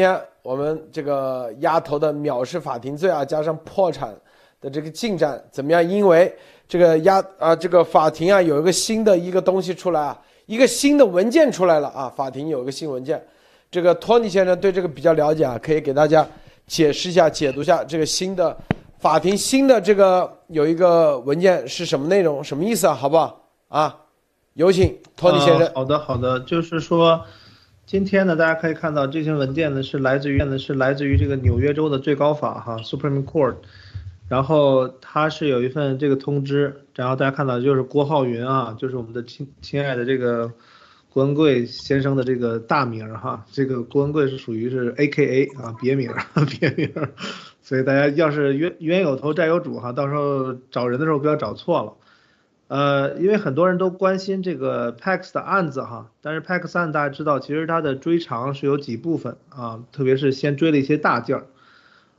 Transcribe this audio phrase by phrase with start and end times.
[0.00, 4.14] 天我们这个丫头的藐视法庭罪啊，加上破产
[4.60, 5.86] 的这个进展怎么样？
[5.86, 6.34] 因为
[6.66, 13.22] 这个押啊，这个法庭啊有一个新的一个东西出来啊，一个新的文件出来了啊，法庭有一个新文件。
[13.70, 16.26] 这个托尼先生对这个比较了解啊，可以给大家
[16.66, 18.56] 解释一下、解读一下这个新的
[18.98, 22.94] 法庭新的这个有一个文件是什么内容、什么意思啊？
[22.94, 23.96] 好不好啊？
[24.54, 25.70] 有请托尼先生。
[25.74, 27.24] 好的，好的，就是说，
[27.90, 33.56] 今天呢，大家可以看到这些文件呢是来自于呢是来自于这个纽约州的最高法哈 Supreme Court，
[34.28, 40.52] 然后它是有一份这个通知，然后大家看到就是郭浩云啊，就是我们的亲亲爱的这个。
[41.12, 46.08] 郭文贵先生的这个大名哈，这个郭文贵是属于是 A K A 啊别名
[46.60, 46.88] 别名，
[47.60, 51.92] 所以大家要是冤冤有头债有主哈，到时候找人的时候不要找错了。
[52.70, 61.46] 呃，因为很多人都关心这个 Pax 的案子哈，但是 Pax 案大家知道，其实它的追偿是有几部分啊，特别是先追了一些大件儿。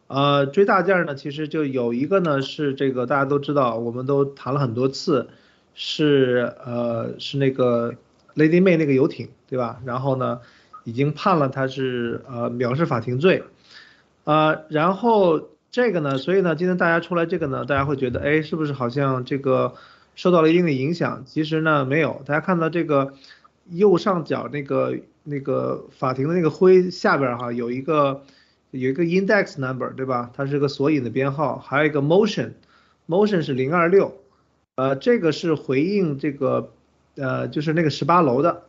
[0.07, 5.29] 呃，追大件儿呢，其实就有一个呢是这个大家都知道，我们都谈了很多次，
[5.73, 7.95] 是呃是那个。
[8.33, 9.81] Lady May 那个游艇，对吧？
[9.83, 10.39] 然后呢，
[10.85, 13.43] 已经判了他是呃藐视法庭罪，
[14.23, 19.73] 啊，然后这个呢，所以呢，今天大家出来这个呢，大家会觉得，哎，是不是好像这个
[20.15, 21.23] 受到了一定的影响？
[21.25, 22.21] 其实呢，没有。
[22.25, 23.13] 大家看到这个
[23.69, 28.23] 右上角那个那个法庭的那个灰下边哈，有一个
[28.71, 30.31] 有一个 index number，对吧？
[30.35, 34.17] 它是个索引的编号，还有一个 motion，motion 是零二六，
[34.75, 36.71] 呃，这个是回应这个。
[37.15, 38.63] 呃，就是那个十八楼的，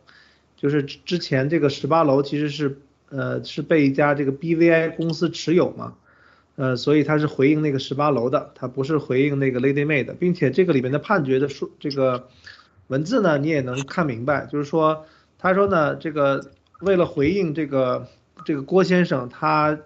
[0.57, 2.77] 就是之前这个十八楼其实是
[3.09, 5.95] 呃是被一家这个 BVI 公司持有嘛，
[6.55, 12.27] 呃，所以他是回应那个十八楼的，他不是回应那个 Lady May 的，并且这个里面的判决的书这个
[12.87, 15.05] 文字呢，你也能看明白，就是说
[15.39, 18.07] 他说呢，这个为了回应这个
[18.45, 19.79] 这个郭先生他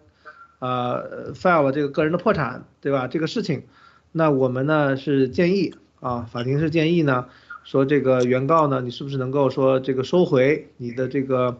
[0.60, 3.08] 呃 file 了这个个人的破产，对吧？
[3.08, 3.64] 这个事情，
[4.12, 7.28] 那我们呢是建议啊，法庭是建议呢。
[7.64, 11.60] 说这个原告呢，你是不是能够说这个收回你的这个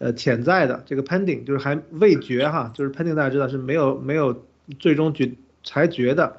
[0.00, 4.44] 呃潜在的这个 pending，就是还未决哈，就是 pending 大家知道是没有没有
[4.80, 5.30] 最终决
[5.62, 6.38] 裁决的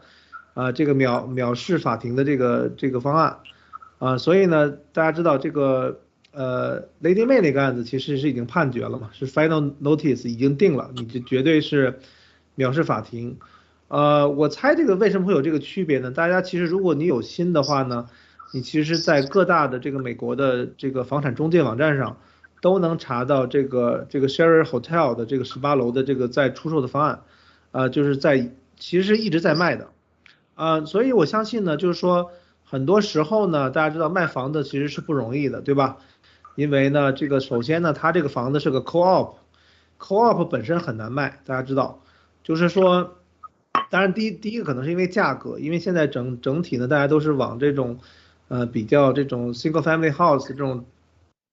[0.54, 3.38] 啊，这个藐藐视法庭的这个这个方案
[4.00, 6.02] 啊，所以呢，大家知道这个
[6.34, 12.00] 呃 Lady May 那个案子其实是已经判决了嘛，是 final notice 已经定了，你这绝对是
[12.58, 13.38] 藐视法庭。
[13.88, 16.12] 呃，我猜这个为什么会有这个区别呢？
[16.12, 18.08] 大家其实如果你有心的话呢。
[18.54, 22.18] 你其实，在各大的这个美国的这个房产中介网站上，
[22.62, 27.22] 都能查到这个这个 Share Hotel 的这个十八楼的这个在出售的方案，
[27.72, 29.90] 啊，就是在其实一直在卖的，
[30.56, 32.32] 啊，所以我相信呢，就是说
[32.64, 35.98] 很多时候呢，大家知道卖房子其实是不容易的，对吧？
[36.56, 42.02] 因为呢，这个首先呢，它这个房子是个 Co-op，Co-op 本身很难卖，大家知道，
[42.44, 43.16] 就是说，
[43.90, 48.00] 当然第一第一个可能是因为价格，因为现在整整体呢，大家都是往这种。
[48.48, 50.84] 呃，比较这种 single family house 这种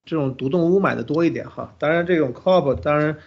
[0.05, 3.17] 这种独栋屋买的多一点哈，当然这种 co-op 当然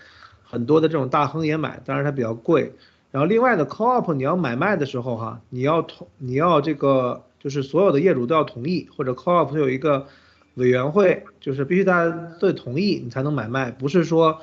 [0.42, 2.72] 很多的这种大亨也买，当然它比较贵。
[3.10, 10.06] 然后另外的 co-op 你要买卖的时候哈，你要同你要这个就是所有的业主都要同意，或者 co-op 有一个
[10.54, 14.40] 委员会，就是必须大家都得同意你才能买卖，不是说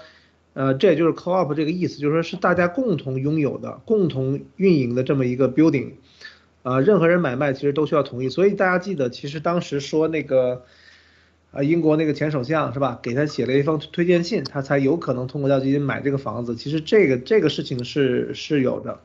[0.54, 5.94] 呃这也就是 co-op 这个意思，就是说是大家共同拥有的、共同运营的这么一个 building。
[6.62, 10.66] 啊，任何人买卖其实都需要同意，所以大家记得，其实当时说那个，
[11.52, 16.56] 啊，英国那个前首相是吧，给他写了一封推荐信，他才有可能通过掉基金买这个房子。
[16.56, 19.00] 其实这个这个事情是是有的，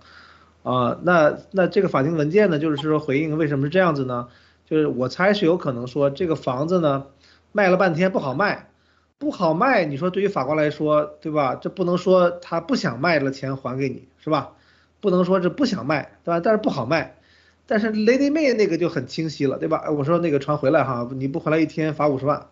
[0.62, 4.28] 啊，那那这个法庭文件呢，就是说回应为什么是这样子呢？
[4.66, 7.06] 就是我猜是有可能说这个房子呢
[7.53, 8.71] 卖了半天不好卖，
[9.19, 11.54] 不好卖，你说对于法官来说，对吧？
[11.54, 14.53] 这不能说他不想卖了钱还给你是吧？
[15.00, 16.41] 不能说这不想卖，对吧？
[16.41, 17.16] 但是不好卖。
[17.67, 19.91] 但是 Lady May 那个就很清晰了，对吧？
[19.91, 22.49] 我说那个船回来哈，你不回来一天罚五十万，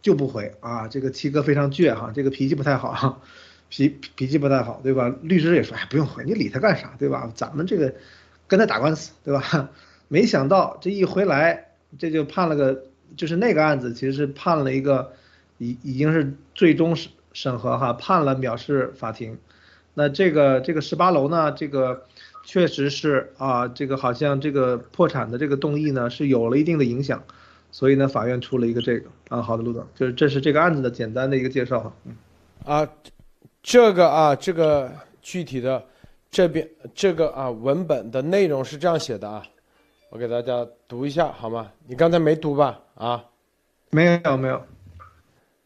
[0.00, 0.86] 就不回啊。
[0.86, 3.20] 这个七哥非常倔哈，这个脾气不太好，
[3.68, 5.12] 脾脾气不太好，对吧？
[5.22, 7.32] 律师也说，哎，不用回，你理他干啥，对吧？
[7.34, 7.94] 咱们这个
[8.46, 9.70] 跟他打官司，对吧？
[10.06, 12.84] 没想到这一回来，这就判了个，
[13.16, 15.14] 就是那个案子其实是判了一个，
[15.58, 19.36] 已已经是最终审审核哈，判了藐视法庭。
[19.94, 22.06] 那这个这个十八楼呢，这个。
[22.44, 27.20] 确实是啊，这个好像这个破产的这个动议呢是有了一定的影响，
[27.72, 32.14] 所以呢法院出了一个这个啊，好的，陆总，就是这是这个案子的简单的一个介绍哈，嗯，
[32.64, 32.88] 啊，
[33.62, 34.92] 这个啊这个
[35.22, 35.82] 具体的
[36.30, 39.42] 这边这个啊文本的内容是这样写的啊，
[40.10, 41.72] 我给大家读一下好吗？
[41.86, 42.78] 你刚才没读吧？
[42.94, 43.24] 啊，
[43.90, 44.62] 没有没有，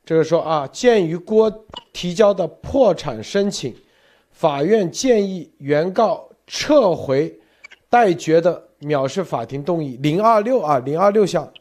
[0.05, 3.75] 这个说啊，鉴于郭提交的破产申请，
[4.31, 7.39] 法院建议原告撤回
[7.89, 11.53] 待决的藐视法庭动议零二六啊零二六项，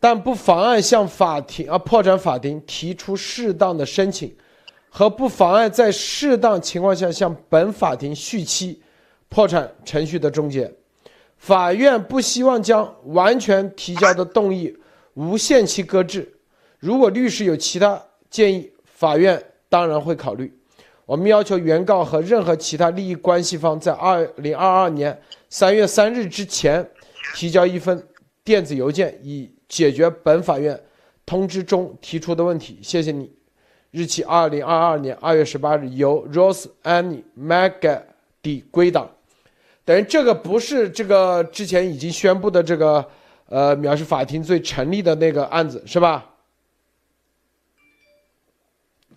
[0.00, 4.34] 但不妨碍向法庭啊破产法庭提出适当的申请，
[4.88, 8.82] 和不妨碍在适当情况下向本法庭续期
[9.28, 10.72] 破产程序的终结。
[11.36, 14.76] 法院不希望将完全提交的动议
[15.14, 16.30] 无限期搁置。
[16.78, 20.54] 如果律师有其他建议，法院当然会考虑。
[21.10, 26.88] 我们要求原告和任何其他利益关系方在二零二二年三月三日之前
[27.34, 28.00] 提交一份
[28.44, 30.80] 电子邮件，以解决本法院
[31.26, 32.78] 通知中提出的问题。
[32.80, 33.28] 谢谢你。
[33.90, 38.02] 日期二零二二年二月十八日，由 Rose Annie magai
[38.70, 39.10] 归档。
[39.84, 43.04] 等于这个不是这个之前已经宣布的这个
[43.46, 46.24] 呃藐视法庭罪成立的那个案子是吧？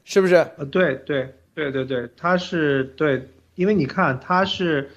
[0.04, 0.38] 是不是？
[0.58, 4.90] 呃，对对对对对，他是对，因为你看他是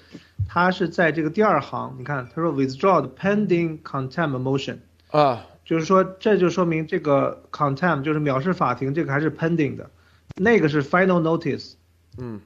[0.47, 4.77] 他是在这个第二行，你看他说 withdraw the pending contempt motion
[5.11, 9.89] 啊，就是说这就说明这个 contempt 就是藐视法庭这个还是 pending 的，
[10.35, 11.73] 那个是 final notice，
[12.17, 12.41] 嗯。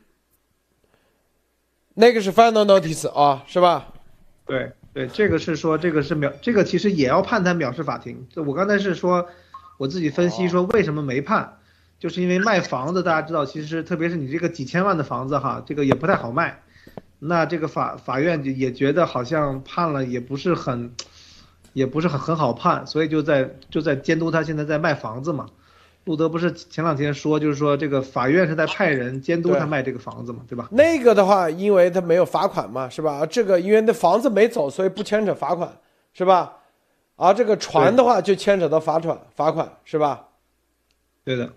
[1.94, 3.94] 那个是 final notice 啊，是吧？
[4.46, 8.25] 对对，这个是说这个是藐，这个其实也要判他藐视法庭。
[8.36, 9.28] 我刚才是说，
[9.78, 11.58] 我自己分析说为什么没判，
[12.01, 16.59] 就是因为卖房子，大家知道，其实特别是你这个几千万的房子哈，这个也不太好卖。
[17.19, 20.92] 那这个法法院就也觉得好像判了也不是很，
[21.74, 25.45] 也不是很很好判，所以就在就在监督他现在在卖房子嘛。
[26.06, 30.68] 路德不是前两天说，就是说这个法院是在派人监督他卖这个房子嘛，对吧？
[30.71, 33.24] 那个的话，因为他没有罚款嘛，是吧？
[33.27, 35.71] 这个因为那房子没走，所以不牵扯罚款，
[36.15, 36.53] 是吧？
[37.15, 40.30] 而这个船的话就牵扯到罚款，罚款是吧？
[41.24, 41.53] 对的。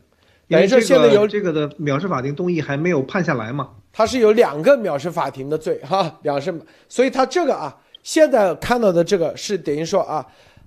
[0.48, 3.70] 等于说现在有这个的藐视法庭动议还没有判下来嘛？
[3.92, 6.54] 他是有两个藐视法庭的罪哈，藐视，
[6.88, 10.26] 所以他这个啊，现在看到的这个是等于说啊。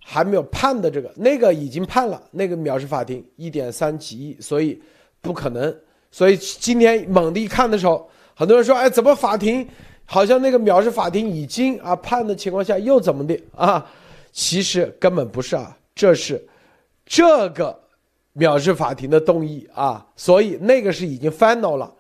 [0.10, 4.82] 还没有判的这个，那个已经判了，那个藐视法庭一点三几亿，所以
[5.20, 5.76] 不可能。
[6.12, 9.68] 所以今天猛地一看的时候，很多人说：“哎，怎么法庭
[10.06, 13.86] 好像那个藐视法庭已经啊判的情况下又怎么的啊？”
[14.32, 16.42] 其实根本不是啊，这是
[17.06, 17.78] 这个
[18.38, 21.94] 藐视法庭的动议啊，所以那个是已经 final 了，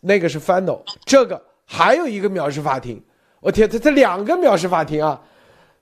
[0.00, 3.02] 那个是 final，这个还有一个藐视法庭，
[3.40, 5.22] 我天，这这两个藐视法庭啊！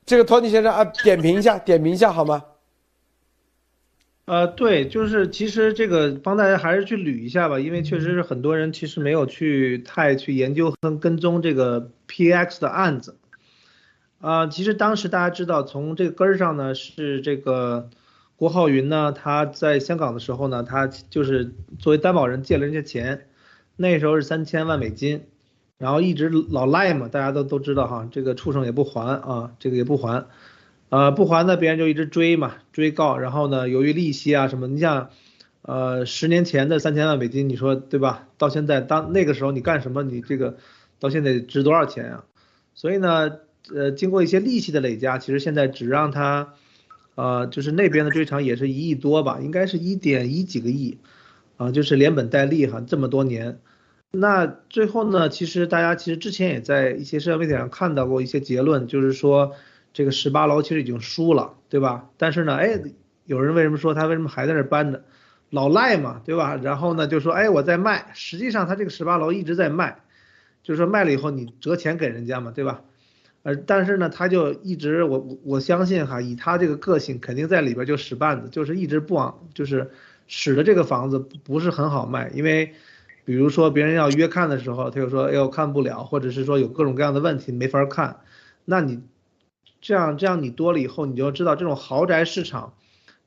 [0.06, 2.44] 这个托尼先生啊，点评一下， 点评一下好吗？
[4.26, 13.17] 呃，对，就是其实这个帮大家还是去捋一下吧，因为确实是很多人其实没有去太去研究和跟踪这个 PX 的案子。
[14.20, 17.88] 啊，其实当时大家知道，从这个根儿上呢，是这个
[18.38, 23.26] 郭浩云呢，他在香港的时候呢，他就是作为担保人借了人家钱，
[23.75, 25.25] 那时候是三千万美金。
[25.76, 30.26] 然后一直老赖嘛，大家都都知道哈，这个畜生也不还啊，这个也不还，
[30.88, 33.17] 呃，不还呢，别人就一直追嘛，追告。
[33.17, 35.11] 然后呢，由于利息啊什么，你像，
[35.62, 38.26] 呃，十年前的三千万美金，你说对吧？
[38.38, 40.56] 到现在当那个时候你干什么，你这个
[40.99, 42.25] 到现在值多少钱啊？
[42.75, 43.38] 所以呢，
[43.73, 46.55] 呃，经过一些利息的累加，其实现在只让他，
[47.19, 50.99] 呃，就是那边的追偿也是一亿多吧，应该是一点一几个亿，
[51.56, 53.59] 啊，就是连本带利哈，这么多年。
[54.12, 55.29] 那最后呢？
[55.29, 59.51] 其实大家其实之前也在一些社交媒体上看到过一些结论，就是说
[59.93, 62.08] 这个十八楼其实已经输了，对吧？
[62.19, 62.81] 但是呢，哎，
[63.25, 65.03] 有人为什么说他为什么还在那搬着？
[65.51, 66.55] 老赖嘛，对吧？
[66.63, 70.03] 然后呢，就说哎我在卖，实际上他这个十八楼一直在卖，
[70.63, 72.82] 就是说卖了以后你折钱给人家嘛，对吧？
[73.48, 79.90] 呃，但是呢，他就一直我我相信哈，以他这个个性，肯定在里边就使绊子，就是一直不往就是
[80.26, 82.74] 使得这个房子不是很好卖，因为。
[83.24, 88.20] 比如说别人要约看的时候，他就说哎呦看不了，或者是说有各种各样的问题没法看，
[88.64, 89.02] 那你
[89.82, 92.72] 这样这样你多了以后，你就知道这种豪宅市场，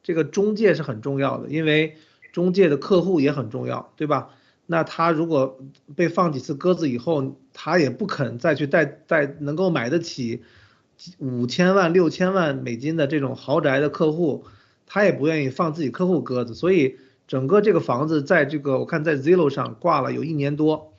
[0.02, 1.98] 这个中介是很重要的，因为
[2.32, 4.30] 中介的客户也很重要，对吧？
[4.72, 5.60] 那他如果
[5.96, 10.42] 被放几次鸽子以后，他也不肯再去带带能够买得起
[11.20, 14.46] 五千万六千万美金的这种豪宅的客户，
[14.88, 16.98] 他也不愿意放自己客户鸽子，所以。
[17.28, 20.92] 整个这个房子在这个我看在 Zillow 上挂了有一年多，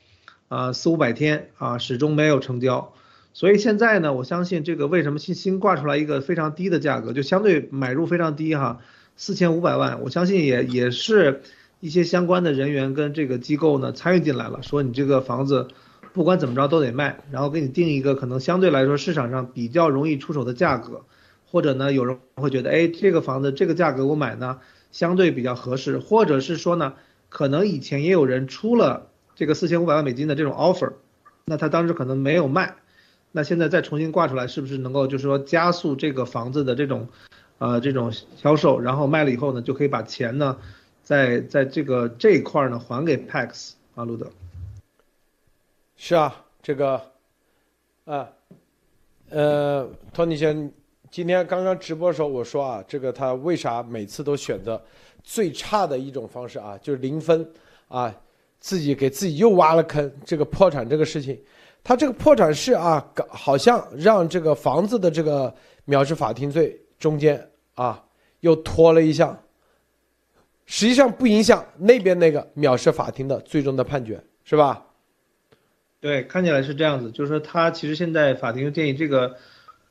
[0.48, 2.94] 啊四五百天啊始终没有成交，
[3.34, 8.80] 所以现在呢，我相信这个为什么新新挂出来一个非常低的价格，就相对买入非常低哈，
[9.14, 11.42] 四千五百万，我相信也也是
[11.82, 15.66] 一些相关的人员跟这个机构呢参与进来了，说你这个房子
[16.12, 21.02] 不管怎么着都得卖，然后给你定一个可能相对来说市场上比较容易出手的价格，
[21.44, 24.60] 或者呢有人会觉得哎这个房子这个价格我买呢。
[24.92, 26.92] 相对比较合适，或者是说呢，
[27.30, 30.92] 可能以前也有人出了这个四千五百万美金的这种 offer，
[31.46, 32.74] 那他当时可能没有卖，
[33.30, 37.08] 那现在再重新挂出来，是不是能够就是说加速这个房子的这种，
[37.56, 40.58] 呃，这种销售，然后卖了以后呢，就可以把钱呢，
[41.02, 44.30] 在在这个这一块呢还给 Pax 啊，路德。
[45.97, 47.00] 是啊，这个，
[48.04, 48.28] 啊，
[49.30, 50.73] 呃，托尼先。
[51.11, 54.82] 今天刚刚直播的时候，我说啊，这个他为啥每次都选择
[55.23, 56.78] 最差的一种方式啊？
[56.78, 57.47] 就是零分
[57.88, 58.11] 啊，
[58.61, 60.11] 自己给自己又挖了坑。
[60.25, 61.38] 这个破产这个事情，
[61.85, 65.54] 他这个破产是啊，好像让这个房子的这个
[65.87, 68.02] 藐视法庭罪中间啊
[68.40, 69.38] 又拖了一项，
[70.66, 74.87] 实际上不影响那边那个藐视法庭的最终的判决，是吧？
[76.00, 79.37] 对，看起来是这样子，就是说他其实现在法庭建议这个。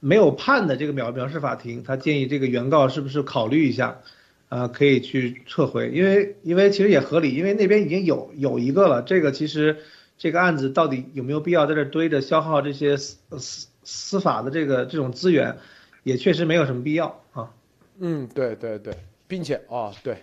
[0.04, 4.02] 没有判的这个藐藐视法庭，他建议这个原告是不是考虑一下，
[4.50, 9.78] 呃，可以去撤回，因为因为其实也合理，因为那边已经有有一个了，这个其实
[10.18, 15.56] 这个案子到底有没有必要在这堆着消耗这些司司司法的这个这种资源，
[16.02, 17.52] 也确实没有什么必要啊。
[18.00, 18.96] 嗯，对对对，
[19.28, 20.18] 并且啊对，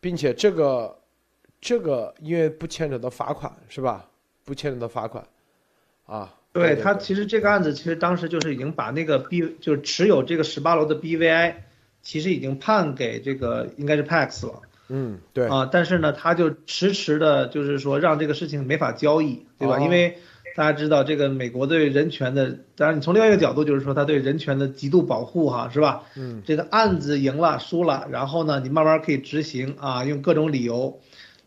[0.00, 0.98] 并且这个
[1.60, 4.06] 这个因为不牵扯到罚款是吧？
[4.44, 5.24] 不牵扯到罚款，
[6.06, 6.34] 啊。
[6.52, 11.54] 对他，其实这个案子其实当时就是已经把那个 B 就是持有这个十八楼的 BVI，
[12.02, 14.62] 其实已经判给这个应该是 Pax 了。
[14.88, 15.46] 嗯，对。
[15.46, 19.78] 啊，但是呢，他就迟迟的，就是说让这个事情没法交易，对吧？
[19.78, 20.18] 因为
[20.54, 26.02] 大家知道这个美国对人权的，当然你从另外一个角度就是说他对人权的极度保护，哈，是吧？
[26.16, 26.42] 嗯。
[26.44, 30.98] 这个案子赢了输了，然后呢，你慢慢可以执行啊，用各种理由，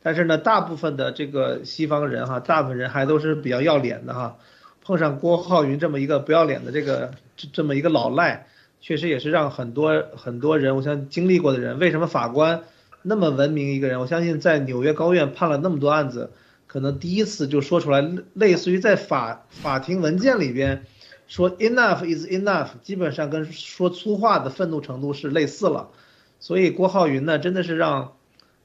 [0.01, 4.37] 但是呢，大部分的这个西方人哈，大部分人还都是比较要脸的哈。
[4.85, 8.47] 碰上郭浩云这么一个不要脸的这个这这么一个老赖，
[8.81, 12.61] 确实也是让很多很多人，我相经历过的人，为什么法官
[13.01, 16.31] 那么文明一个人，我相信在纽约高院判了那么多案子，
[16.73, 18.01] 可能第一次就说出来，
[18.33, 20.85] 类似于在法法庭文件里边
[21.27, 25.91] 说 enough is enough，基本上跟说粗话的愤怒程度是类似了。
[26.39, 28.13] 所以郭浩云呢，真的是让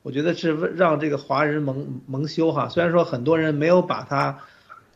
[0.02, 2.68] 我觉得是让这个华人蒙蒙羞哈。
[2.68, 4.40] 虽然说很多人没有把他。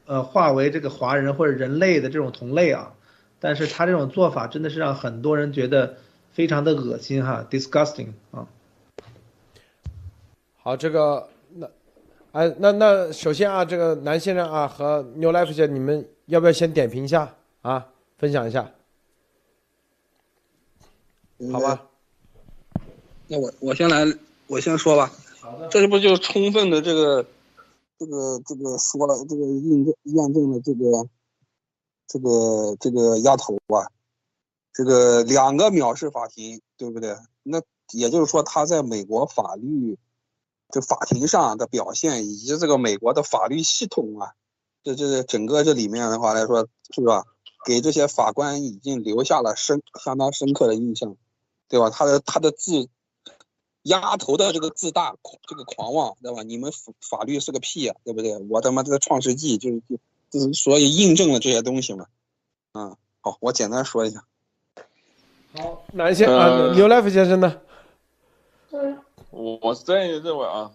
[0.04, 2.92] 呃，化为这个华人或者人类的这种同类啊，
[3.38, 5.94] 但是他这种做法真的是让很多人觉得
[6.32, 8.48] 非常的恶心哈，disgusting 啊。
[10.58, 11.28] 好，这个，
[12.32, 17.86] 哎，那那首先啊，这个南先生啊和 New Life 姐，你们要不要先点评一下啊，
[18.18, 18.70] 分享一下？
[21.52, 21.88] 好吧。
[23.28, 24.04] 那我我先来，
[24.46, 25.12] 我先说吧。
[25.40, 25.68] 好的。
[25.68, 27.24] 这不就充分的这个。
[27.98, 31.06] 这个这个说了，这个印证验证了这个
[32.08, 33.86] 这个这个丫头啊，
[34.72, 37.14] 这个两个藐视法庭，对不对？
[37.44, 37.62] 那
[37.92, 39.96] 也就是说，他在美国法律
[40.72, 44.32] 这法庭上的表现，以及这个美国的法律系统啊，
[44.82, 47.24] 这这整个这里面的话来说，是吧？
[47.64, 51.14] 给这些法官已经留下了深相当深刻的印象，
[51.68, 51.90] 对吧？
[51.90, 52.88] 他的他的字。
[53.86, 55.16] 丫头的这个自大，
[55.48, 56.44] 这个狂妄，对吧？
[56.44, 58.38] 你们法法律是个屁呀，对不对？
[58.48, 59.98] 我他妈这个创世纪就是就
[60.30, 62.06] 就是所以印证了这些东西嘛。
[62.74, 64.24] 嗯，好，我简单说一下。
[65.58, 66.72] 好，哪些啊？
[66.76, 67.60] 牛 life 先生呢？
[68.70, 69.00] 嗯，
[69.32, 70.72] 我我是这样认为啊，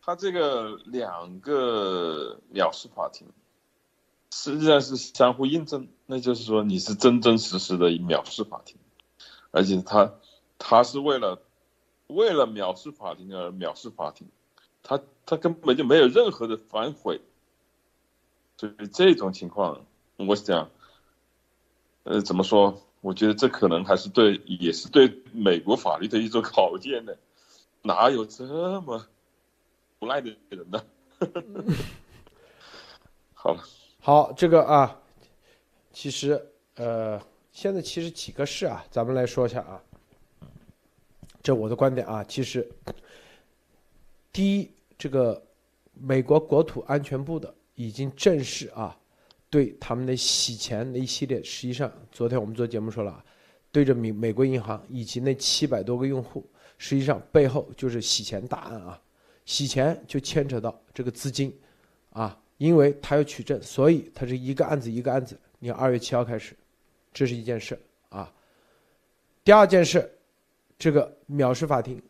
[0.00, 3.26] 他这个两个藐视法庭，
[4.30, 8.76] 实际上是相互印证，那就是说你是真真实实的藐视法庭，
[9.50, 10.14] 而且他
[10.58, 11.42] 他是为了。
[12.12, 14.26] 为了藐视法庭而藐视法庭，
[14.82, 17.20] 他他根本就没有任何的反悔，
[18.56, 20.72] 所以这种情况，我想，
[22.02, 22.82] 呃，怎么说？
[23.00, 27.16] 我觉得这可能还是对，也是对美国法律的一种考验的。
[27.82, 29.06] 哪有这么
[30.00, 30.84] 无赖的人呢？
[33.34, 33.62] 好了，
[34.00, 35.00] 好，这个啊，
[35.92, 37.20] 其实呃，
[37.52, 39.82] 现在其实几个事啊，咱们来说一下啊。
[41.42, 42.70] 这我的观点啊，其实，
[44.30, 45.42] 第一，这个
[45.94, 48.94] 美国国土安全部的已经正式啊，
[49.48, 53.24] 对他们的洗钱的一系列，实际上昨天我们做节目说了，
[53.72, 56.44] 对着美美国银行以及那七百多个用户，
[56.78, 59.00] 实际上背后就是洗钱大案啊，
[59.44, 61.56] 洗钱就牵扯到这个资金，
[62.10, 65.38] 啊，因为他要取证，所以他是一个案子一个案子。
[65.58, 66.56] 你二月七号开始，
[67.12, 68.32] 这是一件事啊，
[69.44, 70.10] 第二件事。
[70.82, 72.00] 这个藐视法庭，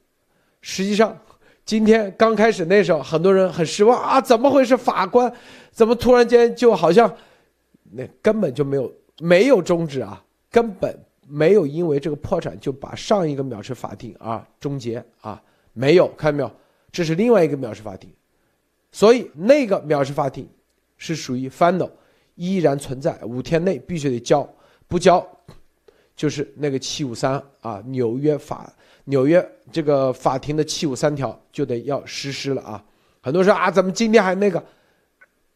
[0.61, 1.19] 实际上
[1.65, 4.77] 今天刚开始那时候，很多人很失望啊，怎么回事？
[4.77, 5.35] 法官
[5.73, 7.13] 怎么突然间就好像
[7.91, 10.97] 那根本就没有没有终止啊，根本
[11.31, 15.41] 没有因为这个破产就把上一个藐视法庭啊终结啊，
[15.73, 16.51] 没有，看到没有？
[16.91, 18.11] 这是另外一个藐视法庭，
[18.91, 20.49] 所以那个藐视法庭
[20.97, 21.91] 是属于 final，
[22.35, 24.49] 依然存在，五天内必须得交，
[24.89, 25.27] 不交
[26.17, 28.73] 就是那个七五三啊，纽约法
[29.05, 32.85] 纽约这个法庭的七五三条就得要实施了啊。
[33.21, 34.63] 很多人说啊，怎么今天还那个？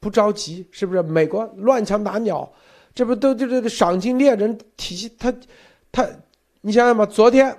[0.01, 1.01] 不着急，是不是？
[1.01, 2.47] 美国乱枪打鸟，
[2.95, 5.11] 这不都这这个赏金猎人体系？
[5.19, 5.35] 他
[5.91, 6.09] 他，
[6.61, 7.57] 你想想吧，昨天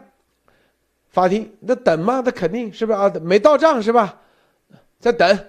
[1.10, 2.22] 法庭那等嘛？
[2.22, 3.12] 他肯定是不是啊？
[3.22, 4.22] 没到账是吧？
[5.00, 5.40] 在等，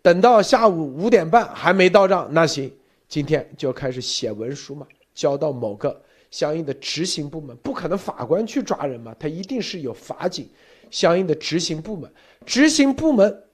[0.00, 2.72] 等到下午五点半还没到账，那行，
[3.06, 7.54] 今天就开始写文书嘛，交到某个相应的执行部门。
[7.58, 10.48] 不可能法官去抓人嘛，他一定是有法警，
[10.90, 12.10] 相应的执行部门，
[12.46, 13.44] 执行部门，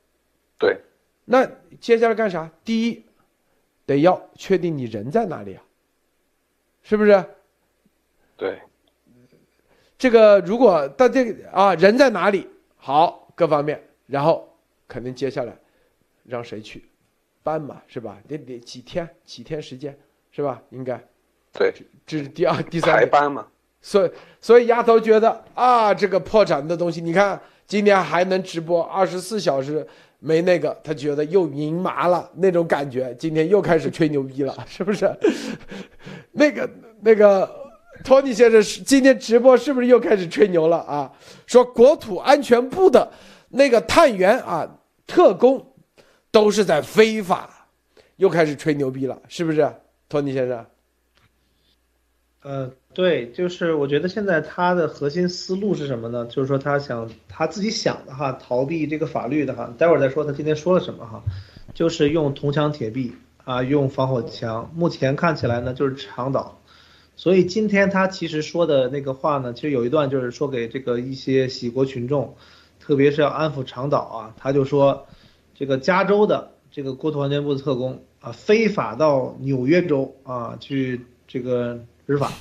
[0.57, 0.79] 对。
[1.25, 1.49] 那
[1.81, 2.51] 接下来干啥？
[2.65, 3.05] 第一，
[3.87, 5.63] 得要确定你人在哪里啊，
[6.83, 7.25] 是不是？
[8.37, 8.59] 对。
[9.99, 12.49] 这个如果到这个啊，人在哪里？
[12.77, 14.57] 好，各方面，然后
[14.89, 15.55] 肯定接下来
[16.25, 16.89] 让谁去
[17.43, 18.19] 办嘛，是吧？
[18.27, 19.09] 得得几天？
[19.27, 19.99] 几天时间
[20.31, 20.63] 是吧？
[20.71, 20.99] 应该。
[21.53, 21.73] 对。
[22.07, 22.97] 这是第二、第三。
[22.97, 23.47] 排班嘛。
[23.83, 24.11] 所以，
[24.41, 29.87] 所以丫头觉得啊，这个破产的东西，你看今天还能直播二十四小时。
[30.23, 33.15] 没那个，他觉得又赢麻了那种感觉。
[33.19, 35.11] 今天又开始吹牛逼了，是不是？
[36.33, 36.69] 那 个
[37.01, 37.51] 那个，
[38.05, 41.11] 托尼先生是今天直播是不是又开始吹牛了啊？
[41.47, 43.11] 说国土安全部的
[43.49, 44.69] 那个探员啊、
[45.07, 45.75] 特工
[46.31, 47.69] 都是在非法，
[48.17, 49.73] 又开始吹牛逼了，是不是？
[50.07, 50.67] 托尼先生？
[52.43, 52.71] 呃。
[52.93, 56.27] 对，就是我觉得现在他的核心思路是什么呢？
[56.27, 59.73] 就是说他想他自己想的哈，逃避这个法律的哈。
[59.79, 61.23] 待会儿再说他今天说了什么哈，
[61.73, 63.13] 就是用铜墙铁壁
[63.45, 64.73] 啊，用防火墙。
[64.75, 66.61] 目前看起来呢，就是长岛。
[67.15, 72.35] 所以今天他其实说的那个话呢，其实有一段就是说给这个一些喜国群众，
[72.81, 74.35] 特别是要安抚长岛啊。
[74.37, 75.07] 他就说，
[75.55, 82.33] 这个加州的这个国土安全部的特工啊，非法到纽约州啊去这个执法。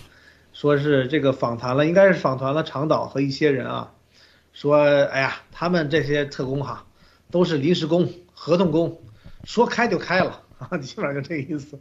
[0.60, 3.94] 说是这个访谈了，应该是访谈了长岛和一些人啊，
[4.52, 6.86] 说，哎呀，他们这些特工哈，
[7.32, 9.02] 都是临时工、合同工，
[9.46, 11.80] 说开就开了 啊，基本上就这个意思。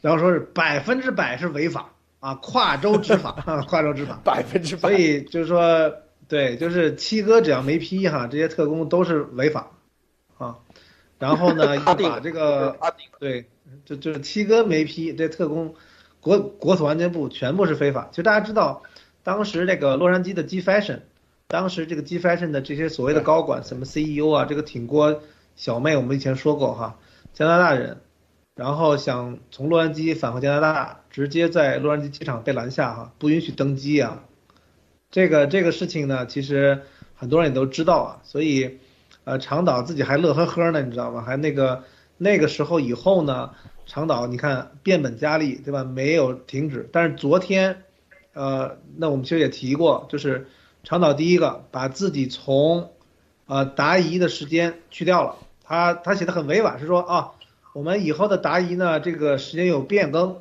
[0.00, 1.90] 然后说是百分之百是违法
[2.20, 3.32] 啊，跨州执法，
[3.66, 4.82] 跨州执法，百分之百。
[4.82, 5.92] 所以就是说，
[6.28, 9.72] 对，就是七哥只要没批哈，这些特工都是违法
[10.38, 10.56] 啊。
[11.18, 12.78] 然后呢， 把这个
[13.18, 13.46] 对，
[13.84, 15.74] 就就是七哥没批这特工。
[16.20, 18.08] 国国土安全部全部是非法。
[18.10, 18.82] 其实大家知道，
[19.22, 21.00] 当时这个洛杉矶的 G Fashion，
[21.48, 25.22] 当时这个 G Fashion 的这些所谓的高管，什么 CEO 啊，这个挺郭
[25.56, 26.98] 小妹，我们以前说过哈，
[27.32, 27.98] 加拿大人，
[28.54, 34.22] 然后想从洛杉矶返回加拿大，直接在洛杉矶机场被拦下哈，不允许登机啊。
[35.10, 36.82] 这个这个事情呢，其实
[37.14, 38.78] 很多人也都知道啊，所以，
[39.24, 41.22] 呃，长岛自己还乐呵呵呢，你知道吗？
[41.22, 41.82] 还那个
[42.22, 43.50] 那个时候以后呢？
[43.86, 45.82] 长岛，你看变本加厉，对吧？
[45.82, 46.88] 没有停止。
[46.92, 47.82] 但是昨天，
[48.34, 50.46] 呃，那我们其实也提过，就是
[50.84, 52.92] 长岛第一个把自己从，
[53.46, 55.34] 呃，答疑的时间去掉了。
[55.64, 57.32] 他他写的很委婉，是说啊，
[57.72, 60.36] 我们以后的答疑呢，这个时间有变更，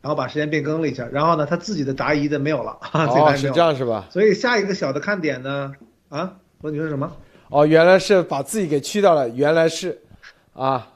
[0.00, 1.08] 然后把时间变更了一下。
[1.10, 2.78] 然后呢，他自己的答疑的没有了。
[2.92, 4.06] 哦，是这样是吧？
[4.12, 5.72] 所以下一个小的看点呢，
[6.08, 7.10] 啊，说你说什么？
[7.48, 9.28] 哦，原来是把自己给去掉了。
[9.30, 10.00] 原来是，
[10.52, 10.92] 啊。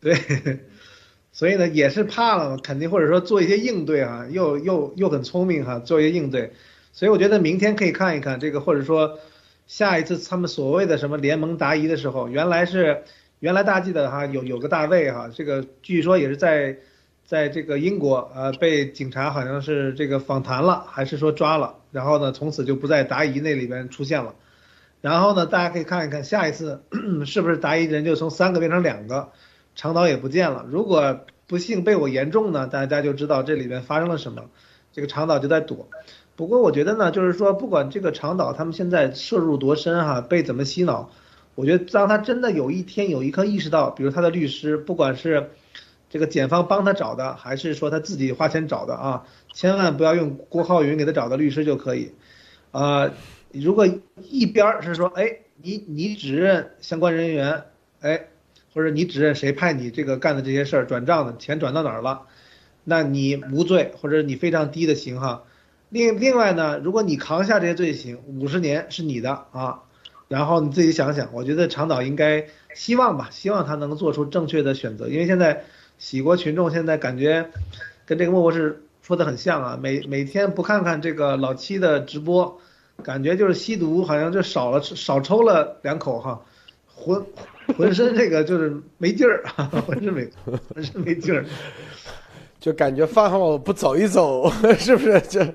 [0.02, 0.16] 对，
[1.30, 6.54] 所以呢也是怕了，肯定或者说做一些应对啊，又又又很聪明哈，做一些应对，
[6.92, 9.18] 所以我觉得明天可以看一看这个，或者说
[9.66, 13.04] 下一次他们所谓的什么联盟答疑的时候，原来是
[13.40, 16.78] 原来大家记得哈，有有个大卫哈，这个据说也是在
[17.26, 24.34] 在这个英国呃被警察好像是这个访谈了，还是说抓了，然后呢从此就不在答疑那里边出现了，
[25.02, 26.82] 然后呢大家可以看一看下一次
[27.26, 29.28] 是不是答疑人就从三个变成两个。
[29.74, 30.66] 长岛也不见了。
[30.68, 34.44] 如果不幸被我言中呢，大家就知道这里面发生了什么。
[34.92, 35.88] 这个长岛就在躲。
[36.36, 41.10] 不过我觉得呢，就是说不管这个长岛他们现在涉入多深哈，被怎么洗脑，
[41.54, 45.50] 我觉得当他真的有一天有一刻意识到，比如他的律师，不管是
[46.08, 52.12] 这个检方帮他找的，还是说他自己花钱找的啊，千万不要用郭浩云给他找的律师就可以。
[52.72, 53.12] 啊，
[53.52, 53.86] 如果
[54.22, 57.64] 一边是说，哎，你你指认相关人员，
[58.00, 58.29] 哎。
[58.74, 62.22] 或者你指认谁派你这个干的这些事儿，转账的钱转到哪儿了，
[62.84, 65.44] 那你无罪，或者你非常低的刑哈。
[65.88, 69.80] 另另外呢，如果你扛下这些罪行，五十年是你的啊。
[70.28, 75.64] 然后你自己想想，我觉得长岛应该希望吧，希望他能做出正确的选择，因为现在
[75.98, 77.50] 喜国群众现在感觉
[78.06, 82.60] 跟这个莫博士说的很像啊，每每天不看看这个老七的直播，
[83.02, 86.40] 感觉就是吸毒，好像就少了少抽了两口哈，
[86.86, 87.26] 浑
[87.72, 89.42] 浑身这个就是没劲儿，
[89.86, 90.28] 浑身没
[90.72, 91.44] 浑身没劲儿，
[92.60, 95.54] 就感觉饭后不走一走，是不是这？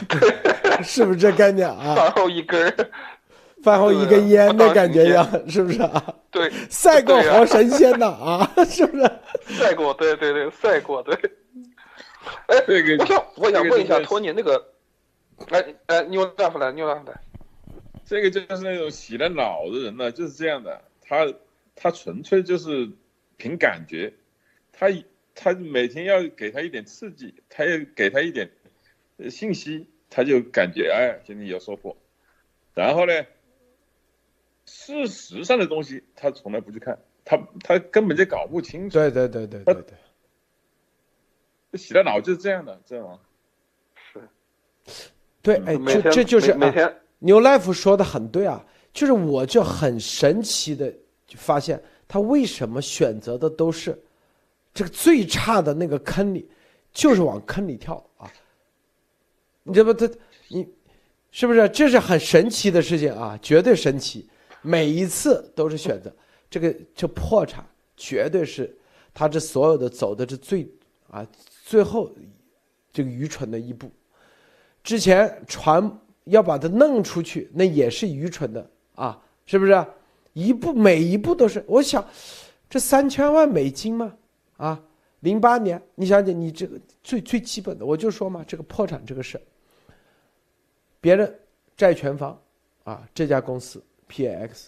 [0.82, 1.94] 是不是这概念啊？
[1.94, 2.74] 饭后一根儿，
[3.62, 6.14] 饭后一根烟的感觉一样，是不是啊？
[6.30, 9.10] 对，赛过活神仙呐啊，是不是？
[9.58, 11.14] 赛过，对对对，赛过，对。
[12.46, 14.62] 哎，这个我想我想问一下托尼那个，
[15.50, 17.20] 哎哎，你有拿出来，妞大夫来。
[18.06, 21.34] 这个就是那种洗了脑的人呢，就是这样的，他
[21.74, 22.88] 他纯粹就是
[23.36, 24.14] 凭感觉，
[24.70, 24.86] 他
[25.34, 28.48] 他每天要给他一点刺激，他要给他一点
[29.16, 31.96] 呃信息，他就感觉哎今天有收获，
[32.74, 33.26] 然后呢，
[34.66, 39.74] 事实上的东西他从来不去看，他他根本就搞不清楚，对对对对对
[41.72, 43.18] 对洗了脑就是这样的，知道吗？
[45.42, 50.90] 对，哎，这这就是啊每每天牛 life 说的很对啊，就是我就很神奇的
[51.26, 53.98] 就发现，他为什么选择的都是
[54.74, 56.48] 这个最差的那个坑里，
[56.92, 58.30] 就是往坑里跳啊！
[59.62, 60.10] 你这不他
[60.48, 60.66] 你
[61.30, 61.68] 是不是？
[61.68, 64.28] 这是很神奇的事情啊，绝对神奇。
[64.62, 66.12] 每一次都是选择
[66.50, 67.64] 这个这破产，
[67.96, 68.76] 绝对是
[69.14, 70.68] 他这所有的走的是最
[71.08, 71.26] 啊
[71.64, 72.12] 最后
[72.92, 73.90] 这个愚蠢的一步。
[74.82, 78.68] 之前传要把它弄出去，那也是愚蠢的
[79.00, 79.86] 啊，是不是？
[80.34, 82.06] 一步每一步都是，我想，
[82.68, 84.14] 这三千万美金嘛，
[84.58, 84.80] 啊，
[85.20, 89.40] 零八年，你想想，你这个最最基本的，我就说嘛，这个破产这个事，
[91.00, 91.40] 别人
[91.76, 92.38] 债权方
[92.84, 94.66] 啊，这家公司 PAX，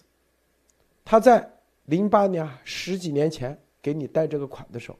[1.05, 1.49] 他在
[1.85, 4.99] 零八年啊十几年前给你贷这个款的时候，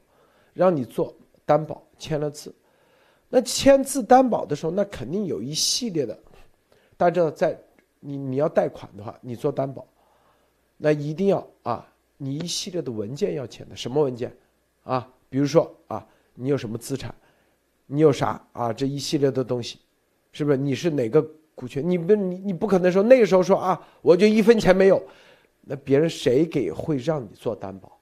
[0.53, 2.53] 让你做担保，签了字。
[3.29, 6.17] 那签字担保的时候，那肯定有一系列的，
[6.95, 7.59] 大家知道，在
[8.05, 9.85] 你你要贷款的话，你做担保，
[10.77, 11.87] 那一定要啊，
[12.17, 14.35] 你一系列的文件要签的，什么文件
[14.83, 15.07] 啊？
[15.29, 17.13] 比如说啊，你有什么资产，
[17.85, 18.73] 你有啥啊？
[18.73, 19.79] 这一系列的东西，
[20.31, 20.57] 是不是？
[20.57, 21.87] 你是哪个股权？
[21.89, 25.01] 你不你你不可能说那个时候说啊，我就一分钱没有，
[25.61, 27.97] 那别人谁给会让你做担保？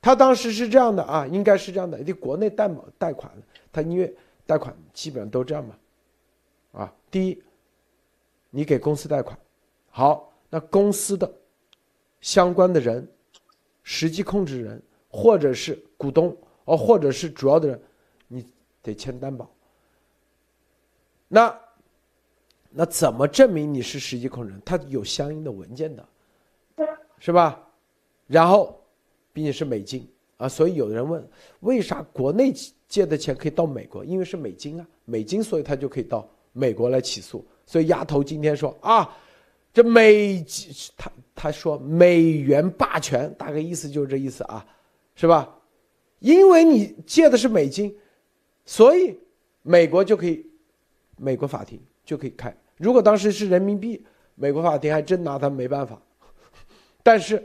[0.00, 1.98] 他当时是这样的啊，应该是这样的。
[1.98, 3.30] 你国内担保贷款，
[3.70, 4.12] 他因为
[4.44, 5.76] 贷款基本上都这样嘛，
[6.72, 7.42] 啊，第一，
[8.54, 9.36] 你给公司贷款，
[9.88, 11.32] 好，那公司的
[12.20, 13.08] 相关的人、
[13.82, 16.36] 实际控制人或者是股东
[16.66, 17.82] 哦，或者是主要的人，
[18.28, 18.46] 你
[18.82, 19.50] 得签担保。
[21.28, 21.58] 那
[22.68, 24.60] 那怎么证明你是实际控制人？
[24.66, 26.06] 他有相应的文件的，
[27.18, 27.66] 是吧？
[28.26, 28.78] 然后，
[29.32, 31.26] 并且是美金啊，所以有人问，
[31.60, 32.52] 为啥国内
[32.86, 34.04] 借的钱可以到美国？
[34.04, 37.42] 因为是美金啊，美金，所以他就可以到美国来起诉。
[37.66, 39.16] 所以丫头今天说啊，
[39.72, 40.44] 这美
[40.96, 44.64] 他他说美元霸权，大概意思就是这意思啊，
[45.14, 45.58] 是吧？
[46.18, 47.92] 因为你借的是美金，
[48.64, 49.18] 所以
[49.62, 50.46] 美国就可以，
[51.16, 52.54] 美国法庭就可以开。
[52.76, 56.00] 如果当时是人民币，美国法庭还真拿他没办法。
[57.02, 57.44] 但是，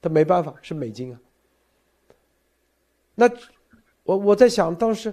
[0.00, 1.20] 他没办法，是美金啊。
[3.14, 3.30] 那
[4.04, 5.12] 我我在想，当时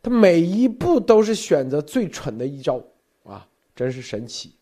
[0.00, 2.80] 他每一步都是选择最蠢的一招，
[3.74, 4.54] 真是神奇。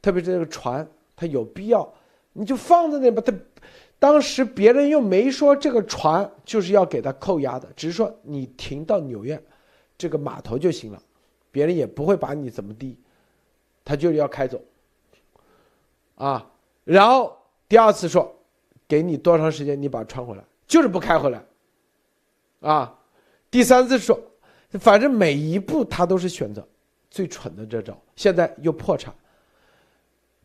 [0.00, 1.92] 特别是这个船，它有必要，
[2.32, 3.22] 你就放在那吧。
[3.24, 3.32] 他
[3.98, 9.40] 当时别人又没说这个船就是要给他扣押的，只是说你停到纽约
[9.96, 11.00] 这个码头就行了，
[11.52, 12.98] 别人也不会把你怎么地，
[13.84, 14.60] 他就是要开走。
[16.16, 16.50] 啊，
[16.82, 17.36] 然后
[17.68, 18.34] 第二次说，
[18.88, 21.44] 给你多长时间你把船回来，就是不开回来。
[22.60, 22.98] 啊，
[23.52, 24.18] 第三次说，
[24.80, 26.66] 反正每一步他都是选择
[27.12, 27.94] 最蠢的这招。
[28.16, 29.14] 现在又破产，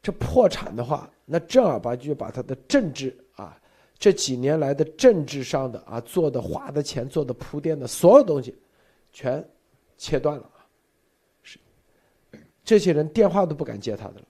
[0.04, 3.58] 这破产的话，那正儿八经把他的政治啊，
[3.98, 8.54] 这几年来的政治上的啊做的花的钱做的铺垫的所有东西，
[9.14, 9.42] 全
[9.98, 10.60] 切断了啊。
[11.42, 11.58] 是，
[12.66, 14.26] 这些人电话都不敢接他的了，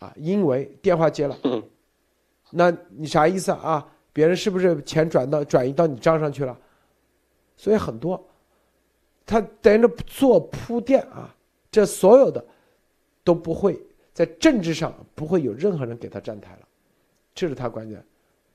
[0.00, 1.38] 啊，因为电话接了，
[2.50, 3.88] 那你啥意思啊？
[4.12, 6.58] 别人是不是钱转到转移到你账上去了？
[7.56, 8.20] 所以很多，
[9.24, 11.32] 他在那做铺垫啊，
[11.72, 12.44] 这所有的
[13.24, 13.82] 都不会
[14.14, 16.68] 在政治上不会有任何人给他站台了，
[17.34, 18.04] 这是他关键。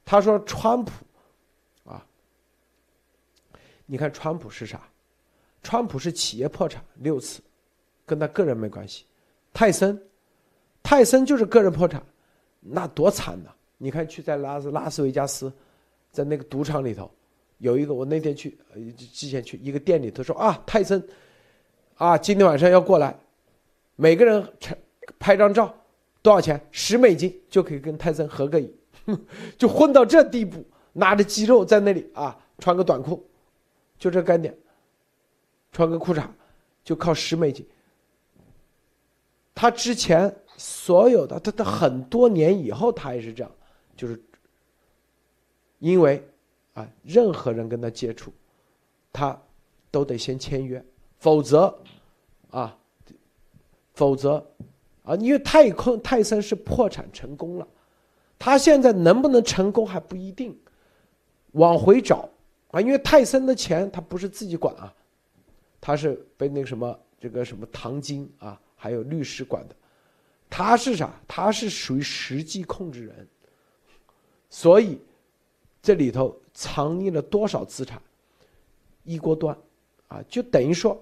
[0.06, 0.92] 他说川普
[1.84, 2.06] 啊，
[3.86, 4.88] 你看川普是啥？
[5.64, 7.42] 川普是企业破产六次，
[8.06, 9.04] 跟他个人没关系。
[9.52, 10.00] 泰森，
[10.82, 12.02] 泰森就是个人破产，
[12.62, 13.50] 那多惨呐！
[13.78, 15.52] 你看去在拉斯拉斯维加斯，
[16.12, 17.12] 在那个赌场里头。
[17.58, 18.56] 有一个我那天去，
[19.12, 21.04] 之前去一个店里头说啊，泰森，
[21.98, 23.20] 啊，今天晚上要过来，
[23.96, 24.48] 每个人
[25.18, 25.74] 拍张照，
[26.22, 26.60] 多少钱？
[26.72, 28.72] 十美金就可以跟泰森合个影，
[29.58, 33.24] 就混到这地步，拿着肌肉在那里啊，穿个短裤，
[33.98, 34.56] 就这干点，
[35.72, 36.24] 穿个裤衩，
[36.84, 37.66] 就靠十美金。
[39.56, 43.52] 他之前所有的，他他很多年以后，他也是这样，
[43.96, 44.22] 就是
[45.80, 46.24] 因为
[46.76, 48.32] 啊，任何人跟他接触，
[49.12, 49.42] 他
[49.90, 50.84] 都得先签约，
[51.20, 51.78] 否则
[52.52, 52.78] 啊，
[53.94, 54.46] 否则
[55.04, 57.68] 啊，因为泰空泰森是破产成功了，
[58.40, 60.58] 他现在能不能成功还不一定，
[61.52, 62.30] 往回找
[62.72, 64.94] 啊，因为泰森的钱他不是自己管啊，
[65.82, 68.60] 他是被那个什么这个什么唐金啊。
[68.80, 69.76] 还有律师管的，
[70.52, 71.20] 他是啥？
[71.28, 73.28] 他是属于实际控制人，
[74.52, 75.02] 所以
[75.82, 78.00] 这里头藏匿了多少资产？
[79.04, 79.58] 一锅端，
[80.08, 81.02] 啊，就等于说，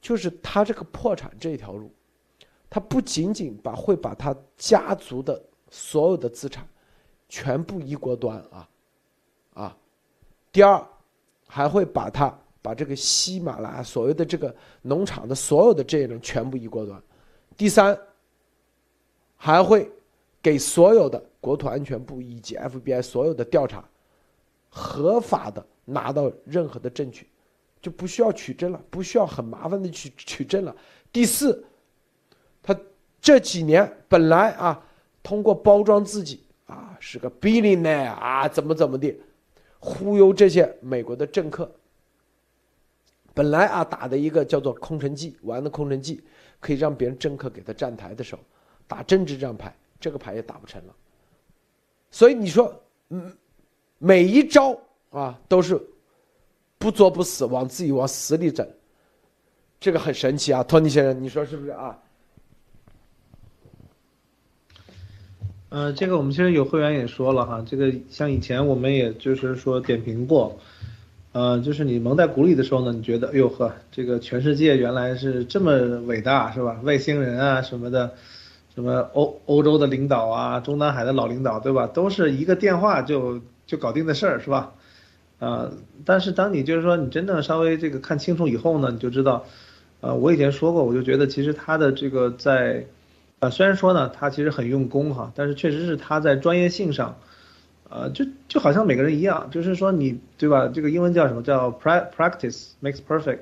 [0.00, 1.90] 就是他这个破产这条路，
[2.68, 6.66] 他不仅仅把会把他家族的所有的资产
[7.28, 8.68] 全部一锅端啊，
[9.54, 9.76] 啊，
[10.52, 10.86] 第二
[11.46, 12.36] 还会把他。
[12.60, 17.00] 把这个喜马拉雅所谓的这个农场的所有的这些人全部一锅端，
[17.56, 17.98] 第三，
[19.36, 19.90] 还会
[20.42, 23.82] 给所有的国土安全部以及 FBI 所有的调查
[24.68, 27.26] 合法的拿到任何的证据，
[27.80, 30.76] 就不需要取证了，不需要很麻烦的去取证了。
[31.10, 31.64] 第四，
[32.62, 32.78] 他
[33.20, 34.84] 这几年本来啊，
[35.22, 39.16] 通过包装自己啊是个 billionaire 啊怎么怎么的，
[39.78, 41.70] 忽悠这些美国的政客。
[43.32, 46.22] 本来啊，打的一个叫做空城计，玩的空城计，
[46.60, 48.42] 可以让别人政客给他站台的时候，
[48.86, 50.94] 打政治这张牌，这个牌也打不成了。
[52.10, 52.74] 所以你说，
[53.10, 53.32] 嗯，
[53.98, 54.78] 每一招
[55.10, 55.80] 啊都是
[56.78, 58.68] 不作不死，往自己往死里整，
[59.80, 61.98] 这个很神奇啊，托尼先生，你说是不是啊？
[65.70, 70.58] 呃，这个我们其实有会员也说了哈，这个像以前我们也就是说点评过。
[71.32, 75.72] 呃，就是你蒙在鼓里的时候呢，你觉得，哎呦呵，这个全世界原来是这么
[76.06, 76.80] 伟大，是吧？
[76.82, 78.14] 外星人啊什么的，
[78.74, 81.86] 什么欧欧洲的领导啊，中南海的老领导，对吧？
[81.86, 84.72] 都是一个电话就就搞定的事儿，是吧？
[85.38, 85.70] 啊，
[86.04, 89.44] 但是当你就是说你真正稍微这个看清楚以后呢，你就知道，
[90.00, 92.86] 呃，我以前说过，我就觉得其实他的这个在，
[93.38, 97.18] 呃，虽然说呢他其实很用功哈，但是确实是他在专业性上。
[97.90, 100.68] 呃，就就好像每个人一样，就是说你对吧？
[100.68, 103.38] 这个英文叫什么叫 practice makes perfect，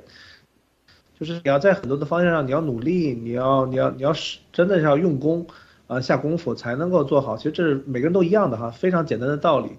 [1.19, 5.49] 就是你要在很多的方向上你要努力，你要你要你要是真的是要用功
[5.89, 7.37] 啊下功夫才能够做好。
[7.37, 9.73] 其实这是每个人都一样的哈，非常简单的道理。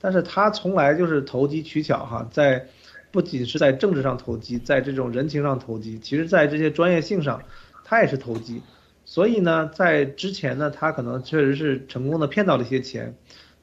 [0.00, 2.66] 但是他从来就是投机取巧哈，在
[3.10, 7.42] 不仅是在政治上投机，在这种人情上投机，其实在这些专业性上
[7.84, 8.62] 他也是投机。
[9.04, 13.14] 所以呢，在之前呢，他可能确实是成功的骗到了一些钱。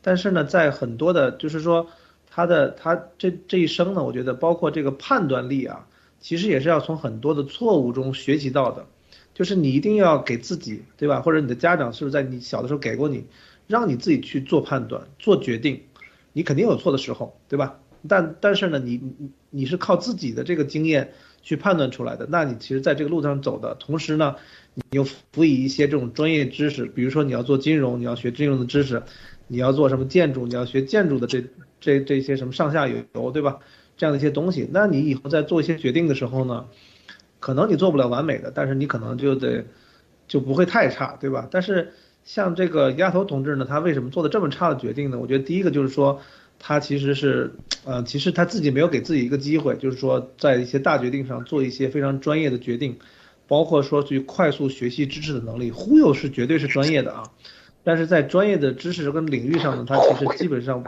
[0.01, 1.87] 但是呢，在很多的，就是说，
[2.29, 5.87] 他的他这这一生呢，我觉得包括这个判断力啊，
[6.19, 8.85] 其实也是要从很多的错误中学习到的。
[9.33, 11.21] 就是你一定要给自己，对吧？
[11.21, 13.25] 或者你的家长是不是在你小的时候给过你，
[13.67, 15.81] 让你自己去做判断、做决定？
[16.35, 17.79] 你肯定有错的时候，对吧？
[18.09, 22.27] 但但是呢，你你你是靠自己的这个经验去判断出来的。
[22.29, 24.35] 那你其实在这个路上走的同时呢，
[24.73, 29.01] 你又辅以一些这种专业知识，比如说你要做金融，你要学金融的知识。
[29.47, 30.45] 你要做什么建筑？
[30.47, 31.45] 你要学建筑的这
[31.79, 33.59] 这这些什么上下游，对吧？
[33.95, 36.65] 这样的一些东西，那你以后在做一些决定的时候呢，
[37.39, 39.63] 可能你做不了完美的，但是你可能就得
[40.27, 41.47] 就不会太差，对吧？
[41.49, 41.93] 但是
[42.25, 45.19] 像这个丫头同志呢，他为什么做的这么差的决定呢？
[45.19, 46.19] 我觉得第一个就是说，
[46.57, 47.53] 他其实是
[47.85, 52.97] 呃，其实他自己没有给自己一个机会，就是说在一些大决定上做一些非常专业的决定，
[53.47, 57.31] 包括说去快速学习知识的能力，忽悠是绝对是专业的啊。
[57.83, 60.83] 但是在专业的知识跟领域上呢，他其实基本上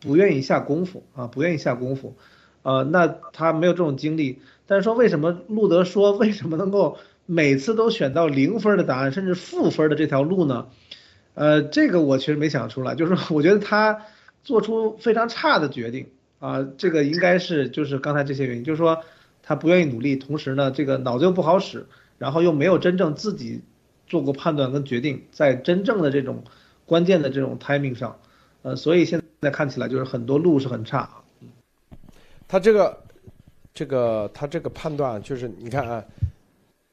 [0.00, 2.16] 不愿意下功夫啊，不愿意下功夫，
[2.62, 4.38] 呃，那他没有这种经历。
[4.66, 10.68] 但是说为什么路德说为什么能够每次都选到零分的答案，甚至负分的这条路呢？
[11.34, 14.02] 呃，这个我其实没想出来，就是我觉得他
[14.42, 16.08] 做出非常差的决定
[16.38, 19.02] 啊，这个应该是就是刚才这些原因，就是说
[19.42, 21.86] 他不愿意努力，同时呢，这个脑子又不好使，
[22.18, 23.62] 然后又没有真正自己。
[24.06, 26.44] 做过判断跟决定，在真正的这种
[26.84, 28.18] 关键的这种 timing 上，
[28.60, 31.08] 呃，所以现在看起来就是很多路是很差。
[32.46, 32.98] 他这个，
[33.72, 36.04] 这个他这个判断就是你看啊，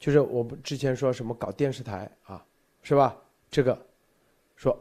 [0.02, 2.44] 就是我们之前说什么搞电视台啊，
[2.82, 3.16] 是吧？
[3.52, 3.80] 这个
[4.56, 4.76] 说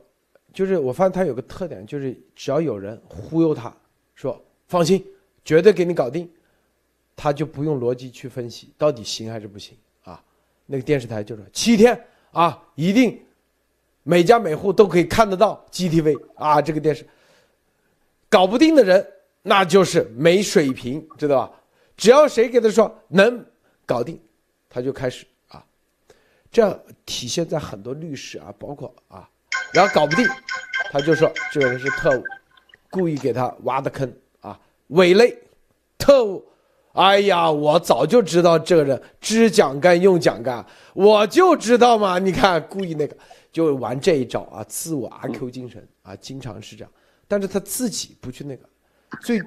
[0.51, 3.71] 就是我发现他有个特点，就是只要有人忽悠他，
[4.15, 5.07] 说放心，
[5.45, 6.27] 绝对给你搞定，
[7.15, 10.25] 他就不用逻辑去分析到底行还是不行啊。
[10.65, 12.03] 那个电视台就说七天
[12.33, 13.23] 啊，一定
[14.03, 17.07] 每家每户都可以看得到 GTV 啊，这个电视
[18.31, 19.07] 搞不定的人
[19.43, 21.61] 那就是没水平，知道吧？
[21.95, 23.45] 只要谁给他说能
[23.85, 24.19] 搞定，
[24.71, 25.63] 他就开始啊，
[26.51, 29.29] 这样体现在很多律师啊，包括啊，
[29.75, 30.27] 然后搞不定，
[30.91, 32.25] 他就说这个人是特务，
[32.89, 35.37] 故意给他挖的坑啊，伪类，
[35.99, 36.43] 特务，
[36.93, 43.17] 哎呀，我早就知道这个人知蒋干用蒋干，我就知道嘛，你看故意那个。
[43.53, 46.93] 就玩这一招啊，自我阿 Q 精神啊，经常是这样，
[47.27, 48.65] 但是他自己不去那个，
[49.23, 49.43] 最。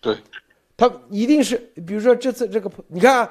[0.00, 0.16] 对，
[0.78, 3.28] 他一定是，比如说这次这个，你看，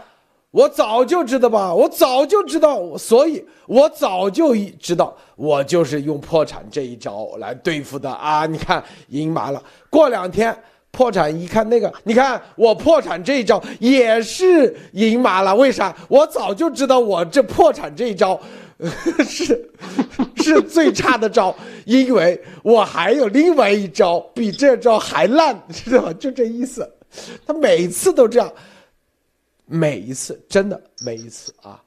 [0.52, 8.48] 我早就知道吧，我早就知道，所以我早就知道，我就是用破产这一招来对付的啊！
[8.48, 9.62] 你看，赢麻了。
[9.92, 10.58] 过两天
[10.90, 15.96] 破产一看那个，你看我破产这一招也是赢麻了，为啥？
[16.08, 18.40] 我早就知道我这破产这一招
[19.24, 19.72] 是
[20.38, 26.14] 是最差的招，因为我还有另外一招比这招还烂，知道吧？
[26.14, 26.92] 就这意思。
[27.46, 28.52] 他每次都这样，
[29.70, 31.82] 每一次真的每一次啊，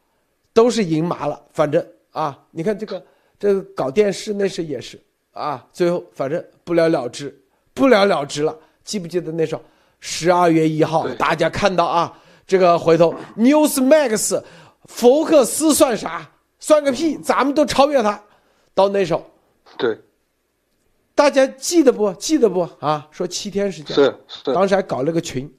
[0.53, 1.43] 都是赢麻了。
[1.53, 3.05] 反正啊，你看这个
[3.39, 5.01] 这个搞电视那是也是
[5.33, 7.37] 啊，最后反正不了了之，
[7.75, 8.57] 不了了之了。
[8.85, 9.63] 记不记得那时候
[9.99, 12.17] 十二月一号，大家看到啊，
[12.47, 14.43] 这个回头 Newsmax，
[14.85, 16.31] 福克斯算啥？
[16.59, 17.17] 算个屁！
[17.19, 18.23] 咱们都超越他。
[18.73, 19.27] 到那时候，
[19.77, 19.99] 对，
[21.15, 23.09] 大家记得不记得不啊？
[23.11, 25.53] 说七天时间，是是，当时还搞了个群，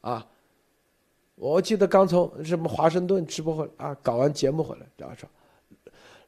[0.00, 0.26] 啊，
[1.40, 5.26] 我记得刚从什么华盛顿直播回来啊，搞完节目回来，然后说，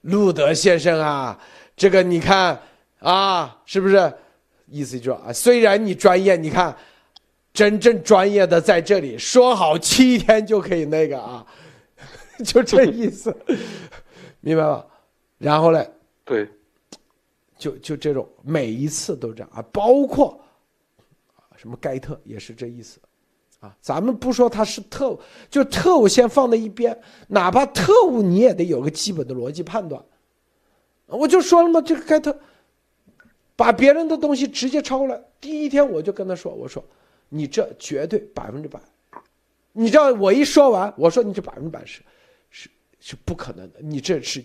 [0.01, 1.38] 路德先生啊，
[1.77, 2.59] 这个你看
[3.01, 4.12] 啊，是不是？
[4.68, 6.75] 意思就是啊，虽然你专业，你看，
[7.53, 11.46] 真正专业的在这里，说好七天就可以那个啊，
[12.42, 13.37] 就这意思，
[14.40, 14.87] 明白吧？
[15.37, 15.87] 然后嘞？
[16.25, 16.48] 对。
[17.59, 20.42] 就就这种每一次都这样啊，包括
[21.55, 22.98] 什么盖特也是这意思，
[23.62, 26.98] 啊，咱们不说他是特务，就特务先放在一边，
[27.29, 30.03] 哪怕特务你也得有个基本的逻辑判断。
[31.07, 32.37] 我就说了嘛，这个盖特
[33.55, 36.85] 把别人的东西直接抄过来，第一天我就跟他说，我说
[37.29, 38.81] 你这绝对百分之百，
[39.70, 42.03] 你知道我一说完，我说你这百分之百是
[42.51, 44.44] 是是不可能的，你这是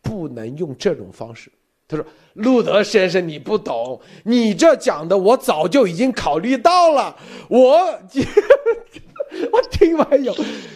[0.00, 1.52] 不能用这种方式。
[1.86, 7.14] 他说：“路德先生，你不懂，你这讲的我早就已经考虑到了。
[7.46, 7.76] 我，
[9.52, 10.34] 我听完有，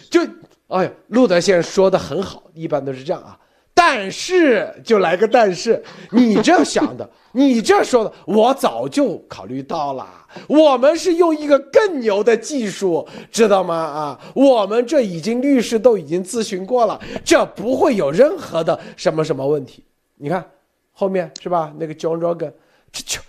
[0.09, 0.21] 就，
[0.67, 3.37] 哎呀，路德先生说的很好，一般都是这样啊。
[3.73, 10.07] 但是，就来个但是，你这样想的， 你这说的，我早就考虑到了。
[10.47, 13.75] 我们是用一个更牛的技术，知道吗？
[13.75, 19.83] 啊，我们这已经律师都已经咨询过了，这不会有任何的什么什么问题。
[20.15, 20.45] 你看。”
[20.91, 21.73] 后面是吧？
[21.79, 22.51] 那个 John Rogan，
[22.91, 23.21] 这就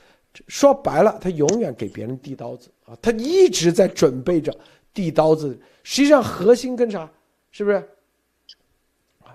[0.48, 4.52] 说白了，他永远给别人递刀子啊，他一直在准备着
[4.92, 5.56] 递刀子。
[5.84, 7.08] 实际上核心跟啥？
[7.52, 7.88] 是不是？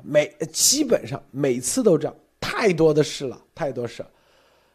[0.03, 4.05] 每基本上每次都这样，太多的事了，太多事，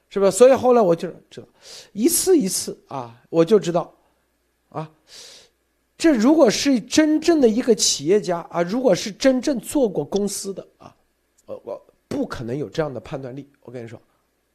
[0.09, 0.31] 是不是？
[0.33, 1.47] 所以后来我就知道，
[1.93, 3.95] 一次一次啊，我就知道，
[4.71, 4.91] 啊，
[5.99, 10.97] 这如果是真正的一个企业家啊，如果是真正做过公司的啊，
[11.45, 11.87] 我我。
[12.11, 13.99] 不可能有这样的判断力，我跟你说。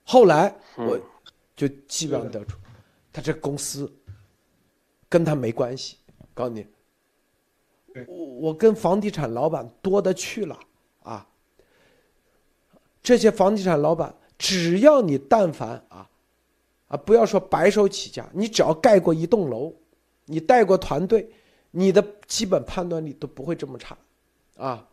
[0.03, 0.99] 后来我
[1.55, 2.57] 就基本上得出，
[3.13, 3.89] 他这公司
[5.15, 5.95] 跟他没关系。
[6.33, 6.67] 告诉你，
[8.05, 10.59] 我我跟房地产老板多的去了
[11.03, 11.25] 啊。
[13.01, 16.09] 这些房地产老板，只要你但凡啊
[16.89, 19.73] 啊，不要说白手起家，你只要盖过一栋楼，
[20.25, 21.31] 你带过团队，
[21.71, 23.97] 你的基本判断力都不会这么差
[24.57, 24.85] 啊。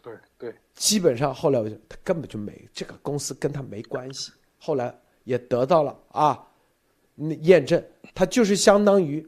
[0.00, 0.54] 对对。
[0.74, 4.30] 基本上后来我就他根本就没这个公司跟他没关系，
[4.60, 6.49] 后来也得到了啊，那
[7.42, 7.82] 验证，
[8.14, 9.26] 他就是相当于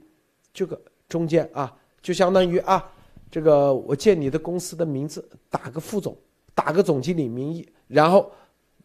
[0.52, 2.90] 这个中间啊，就相当于啊，
[3.30, 6.16] 这个我借你的公司的名字打个副总，
[6.54, 8.30] 打个总经理名义，然后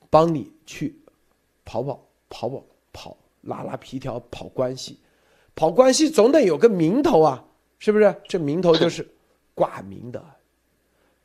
[0.10, 0.96] 帮你去
[1.64, 4.98] 跑跑跑跑跑拉拉皮条跑关系，
[5.56, 7.46] 跑关系总得有个名头啊，
[7.80, 8.16] 是不是？
[8.28, 9.08] 这名头就是
[9.54, 10.24] 挂名的。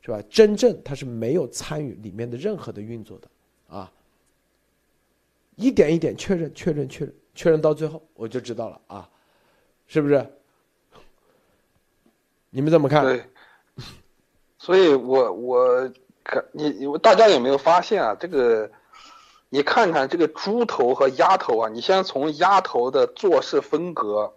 [0.05, 0.21] 是吧？
[0.29, 3.29] 真正他是没有参与里面的任何的运作的，
[3.69, 3.89] 啊，
[5.55, 9.09] 一点一点确认、确认、确认、确认到最后，我就知道了啊，
[9.87, 10.25] 是不是？
[12.49, 13.03] 你们怎么看？
[13.03, 13.25] 对，
[14.59, 15.91] 所以我我
[16.23, 18.15] 可你你大家有没有发现啊？
[18.19, 18.69] 这个，
[19.49, 24.33] 你看看这个猪头和鸭头啊，你先从鸭头的做事风格，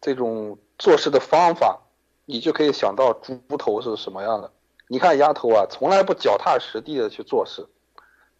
[0.00, 1.80] 这种做事的方法，
[2.26, 4.52] 你就可以想到猪头是什么样的。
[4.86, 7.66] 你看丫头啊，从来不脚踏实地的去做事，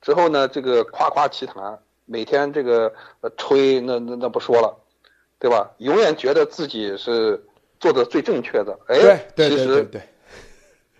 [0.03, 4.77] 之后呢，这个夸夸其谈，每天这个呃吹，那那那不说了，
[5.39, 5.71] 对吧？
[5.79, 7.45] 永远觉得自己是
[7.79, 10.01] 做的最正确的，哎，对其实，对，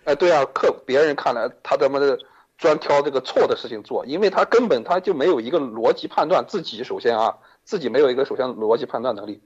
[0.05, 2.17] 哎，对啊，客别人看来他他妈的
[2.57, 9.41] 专挑这个错的事情做，因为他根本他就没有一个逻辑判断，自己首先啊，自己没有一个首先逻辑判断能力，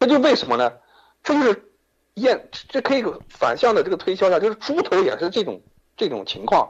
[0.00, 0.72] 这就为什么呢？
[1.22, 1.66] 这就是。
[2.14, 5.62] 验这可以反向的这个推销一下，就是猪头也是这种
[5.96, 6.68] 这种情况，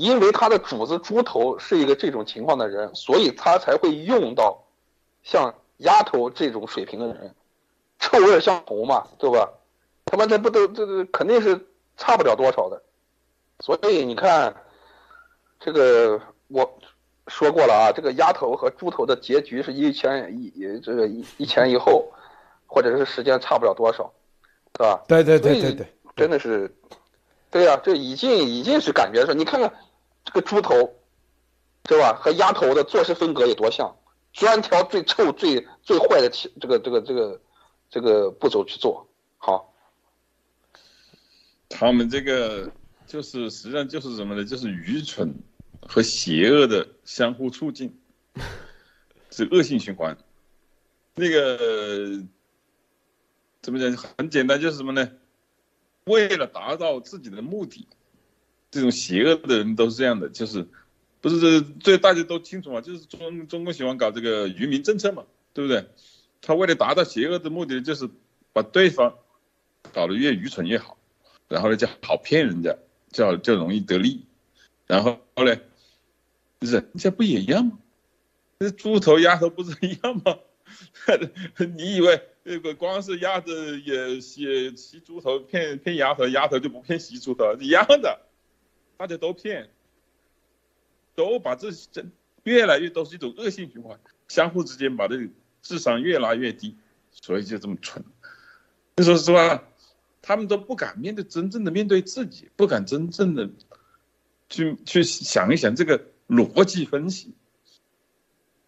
[0.00, 4.64] 因为他的主子猪头是一个这种情况的人，所以他才会用到
[5.22, 7.34] 像丫头这种水平的人，
[7.98, 9.52] 臭味相投嘛，对吧？
[10.06, 12.82] 他妈这不都这这肯定是差不了多少的，
[13.60, 14.54] 所以你看
[15.60, 16.78] 这个我
[17.28, 22.10] 说过了啊，这个丫头和猪头的结局是一前一这个一一前一后，
[22.66, 24.10] 或者是时间差不了多少。
[24.76, 25.02] 是吧？
[25.08, 26.72] 对对对对对，真的是，
[27.50, 29.70] 对呀，这已经已经是感觉是，你看看
[30.32, 30.94] 这个猪头，
[31.88, 32.14] 是吧？
[32.14, 33.96] 和鸭头的做事风格有多像，
[34.32, 37.40] 专挑最臭、最最坏的这个这个这个
[37.90, 39.08] 这个步骤去做
[39.38, 39.74] 好。
[41.68, 42.70] 他们这个
[43.06, 44.44] 就是实际上就是什么呢？
[44.44, 45.34] 就是愚蠢
[45.82, 48.00] 和邪恶的相互促进，
[49.30, 50.16] 是恶性循环。
[51.14, 52.22] 那个。
[53.62, 53.94] 怎么讲？
[54.16, 55.06] 很简单，就是什么呢？
[56.04, 57.86] 为了达到自己的目的，
[58.70, 60.66] 这种邪恶的人都是这样的，就是
[61.20, 62.80] 不是这这大家都清楚嘛？
[62.80, 65.86] 就是中中国喜欢搞这个愚民政策嘛，对不对？
[66.40, 68.08] 他为了达到邪恶的目的，就是
[68.52, 69.18] 把对方
[69.92, 70.96] 搞得越愚蠢越好，
[71.48, 72.76] 然后呢就好骗人家，
[73.12, 74.24] 就就容易得利，
[74.86, 75.56] 然后呢，
[76.60, 77.78] 人家不也一样吗？
[78.58, 80.38] 这猪头鸭头不是一样吗？
[81.76, 82.22] 你以为？
[82.42, 88.18] 这个光是鸭子也也吸猪头骗骗鸭头，鸭头就不骗吸猪头一样的，
[89.00, 89.70] 大家都骗，
[91.14, 92.04] 都把这这
[92.42, 93.98] 越来越都是一种恶性循环，
[94.28, 95.26] 相互之间把这个
[95.62, 96.76] 智商越拉越低，
[97.10, 98.04] 所以就这么蠢。
[98.96, 99.64] 你说实话，
[100.20, 103.48] 他们都不敢面对真正的面对自己，不敢真正的
[104.50, 107.32] 去去想一想这个逻辑分析。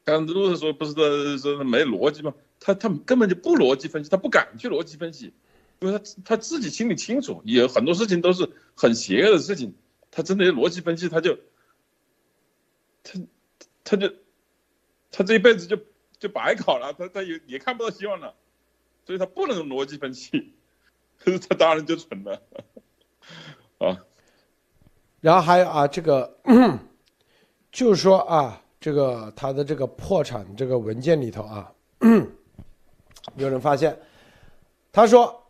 [0.05, 2.33] 刚才路子说不是说说没逻辑吗？
[2.59, 5.35] 他他根本就不逻辑分析，他不敢去逻辑分析，
[5.81, 9.75] 因为他他自己心里清楚，有很多事情都是很邪恶的事情，
[10.13, 11.37] 他真的逻辑分析，他就，
[13.03, 13.19] 他
[13.83, 14.15] 他就，
[15.11, 15.77] 他这一辈子就
[16.21, 18.33] 就白考了，他他也也看不到希望了，
[19.05, 20.55] 所以他不能逻辑分析，
[21.25, 22.41] 他当然就蠢了，
[23.79, 23.99] 啊，
[25.21, 26.39] 然后还有啊，这个
[27.73, 31.73] 就是说啊，这个他的这个破产这个文件里头啊。
[33.37, 33.97] 有人发现，
[34.91, 35.42] 他说：“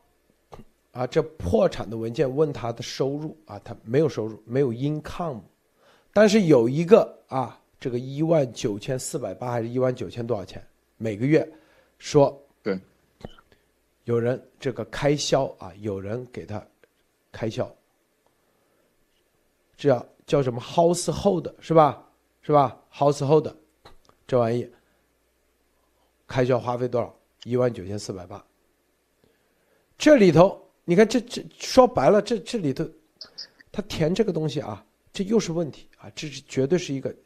[0.92, 5.40] 啊，这破产的文件问他的收入啊，他没有收入，没有 income，
[6.12, 10.64] 但是有一个啊，这个一万九千四百八还是一万九千多少钱
[10.98, 11.50] 每个月？
[11.98, 12.78] 说对，
[14.04, 16.64] 有人这个开销啊，有人给他
[17.30, 17.74] 开销，
[19.76, 22.06] 这叫叫什么 household 是吧？
[22.42, 23.54] 是吧？household
[24.26, 24.70] 这玩意
[26.26, 27.14] 开销花费多少？”
[27.44, 28.44] 一万九千四百八，
[29.98, 30.61] 这里头
[30.92, 32.86] 你看，这这说白了，这这里头，
[33.72, 37.16] 他填这个东西啊，这又是问题啊，这是绝对是一个。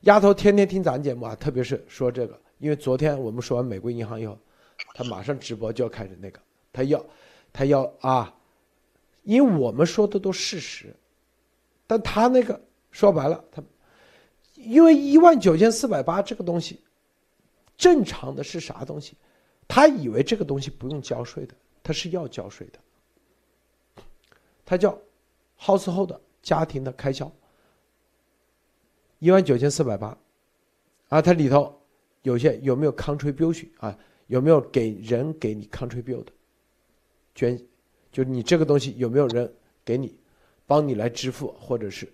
[0.00, 4.38] 丫头天天听咱节目啊，特别是说这个，因为昨天我们说完美国银行以后，
[4.94, 6.40] 他马上直播就要开始那个，
[6.72, 7.04] 他要，
[7.52, 8.34] 他要啊，
[9.24, 10.96] 因为我们说的都事实，
[11.86, 12.58] 但他那个
[12.90, 13.62] 说白了，他
[14.54, 16.80] 因为一万九千四百八这个东西。
[17.76, 19.14] 正常的是啥东西？
[19.68, 21.54] 他以为这个东西不用交税的，
[21.86, 22.80] 他是要交税的。
[24.64, 24.98] 他叫
[25.56, 27.30] household 家庭的开销，
[29.20, 30.18] 一万九千四百八，
[31.08, 31.80] 啊，它里头
[32.22, 33.96] 有些有没有 contribution 啊？
[34.26, 36.26] 有没有给人给你 contribute
[37.36, 37.56] 捐？
[38.10, 40.18] 就你这个东西有没有人给你
[40.66, 42.12] 帮你来支付，或者是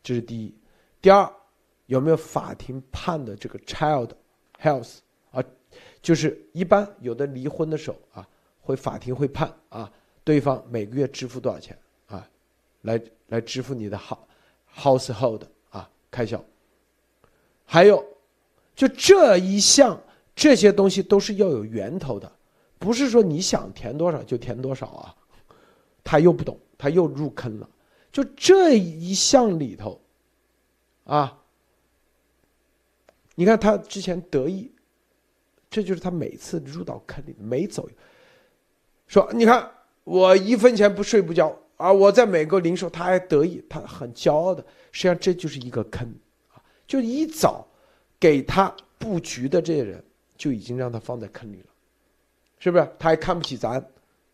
[0.00, 0.54] 这是第一。
[1.02, 1.28] 第二，
[1.86, 4.98] 有没有法庭判的这个 child？Health
[5.32, 5.42] 啊，
[6.00, 8.28] 就是一般有的离婚的时候啊，
[8.68, 9.90] 会法庭会判啊，
[10.22, 12.28] 对方每个月支付多少钱啊，
[12.82, 13.98] 来来支付你的
[14.76, 15.40] household
[15.70, 16.44] 啊开销。
[17.64, 18.04] 还有，
[18.74, 19.98] 就这一项
[20.36, 22.30] 这些东西都是要有源头的，
[22.78, 25.14] 不是说你想填多少就填多少啊。
[26.04, 27.66] 他又不懂，他又入坑了。
[28.12, 29.98] 就这一项里头，
[31.04, 31.38] 啊，
[33.34, 34.70] 你看他之前得意，
[35.70, 37.88] 这就是他每次入到坑里没走，
[39.08, 39.68] 说你看
[40.04, 46.06] 我一分钱不睡不交啊，我在美国零售他还得意，他很骄傲的，实际上这就是一个坑
[46.52, 47.66] 啊，就一早
[48.20, 50.04] 给他布局的这些人
[50.36, 51.66] 就已经让他放在坑里了，
[52.58, 52.88] 是不是？
[52.98, 53.84] 他还看不起咱，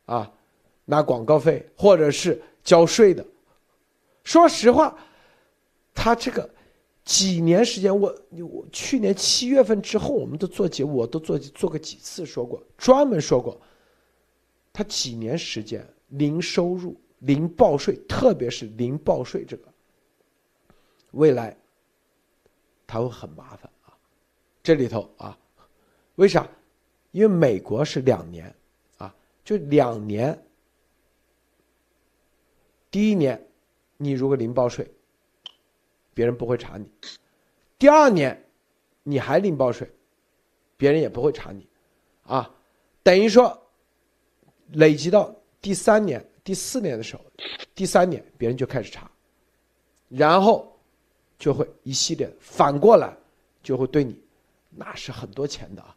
[0.07, 0.31] 啊，
[0.85, 3.25] 拿广告费或者是交税的。
[4.23, 4.97] 说实话，
[5.95, 6.49] 他这个
[7.05, 13.61] 几年时间，我我去年七月份之后，我们都做节目，我都做做过几次，说过专门说过，
[14.75, 19.73] 他几年时间零收入、零报税，特别是零报税这个，
[21.13, 21.57] 未来
[22.87, 23.97] 他会很麻烦啊。
[24.63, 25.39] 这里头啊，
[26.17, 26.47] 为啥？
[27.13, 28.55] 因为美国是两年
[28.99, 29.15] 啊，
[29.45, 30.47] 就两年，
[32.91, 33.41] 第一年。
[33.97, 34.93] 你如果零报税，
[36.13, 36.85] 别人不会查你；
[37.79, 38.45] 第二年，
[39.05, 39.89] 你还零报税，
[40.77, 41.67] 别人也不会查你，
[42.25, 42.53] 啊，
[43.05, 43.64] 等于说，
[44.73, 47.23] 累积到第三年、第四年的时候，
[47.75, 49.11] 第三年别人就开始查，
[50.09, 50.77] 然后
[51.39, 53.17] 就会一系列反过来
[53.63, 54.19] 就会对你，
[54.71, 55.97] 那是很多钱的啊。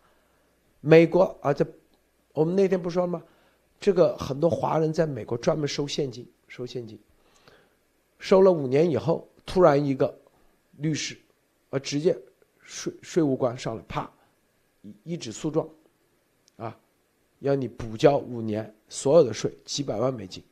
[0.80, 1.66] 美国啊，这
[2.34, 3.22] 我们那天不说了吗？
[3.80, 7.00] 这个很多华人在美国专门收现金，收现金。
[8.20, 10.18] 收了五年以后，突然一个
[10.78, 11.18] 律师，
[11.70, 12.18] 啊，直接
[12.62, 14.12] 税税务官上来，啪，
[15.04, 15.68] 一纸诉状，
[17.40, 20.44] 要你补交五年所有的税，几百万美金，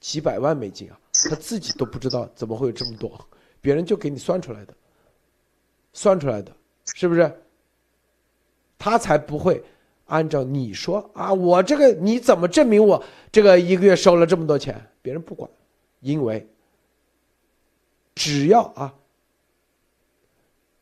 [0.00, 0.98] 几百万美金啊，
[1.28, 3.18] 他自己都不知道怎么会有这么多，
[3.60, 4.74] 别人就给你算出来的，
[5.92, 6.54] 算出来的，
[6.94, 7.40] 是不是？
[8.78, 9.62] 他才不会
[10.06, 13.02] 按照你说啊，我这个你怎么证明我
[13.32, 14.80] 这个一个月收了这么多钱？
[15.02, 15.50] 别人不管，
[16.00, 16.46] 因为。
[18.16, 18.94] 只要啊，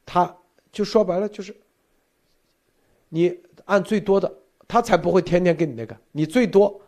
[0.05, 0.37] 他
[0.71, 1.57] 就说白了就是，
[3.09, 4.31] 你按最多的，
[4.73, 5.95] 他才不会天天给你那个。
[6.13, 6.81] 你最多，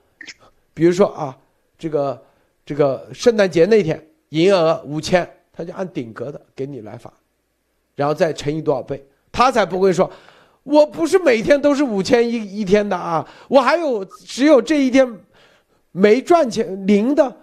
[0.72, 1.38] 比如说啊，
[1.76, 2.26] 这个
[2.64, 7.12] 这个圣诞节那天营业额五千，他就按顶格的给你来发，
[7.94, 10.10] 然后再乘以多少倍，他才不会说，
[10.62, 15.20] 我不是每天都是五千一一天的啊，我还有只有这一天
[15.92, 17.36] 没赚钱零的，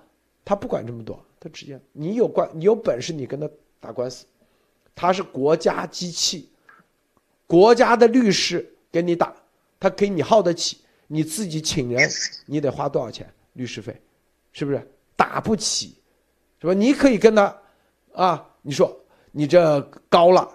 [0.44, 1.24] 他不管这么多。
[1.40, 3.48] 他直接，你有关，你有本事，你跟他
[3.80, 4.26] 打官司，
[4.96, 6.50] 他是国家机器，
[7.46, 9.36] 国家的律师给你打，
[9.82, 10.78] 他给你耗得起，
[11.08, 12.08] 你自己请人，
[12.46, 14.00] 你得花多少钱律师费，
[14.54, 14.80] 是不是
[15.16, 15.98] 打不起，
[16.60, 16.74] 是吧？
[16.74, 17.62] 你可以跟他，
[18.14, 18.96] 啊，你说
[19.32, 20.48] 你这高了，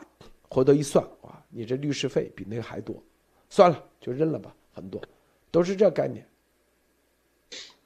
[0.48, 3.02] 回头一算，哇，你这律师费比那个还多，
[3.50, 5.02] 算了，就认了吧，很多，
[5.50, 6.24] 都是这概念。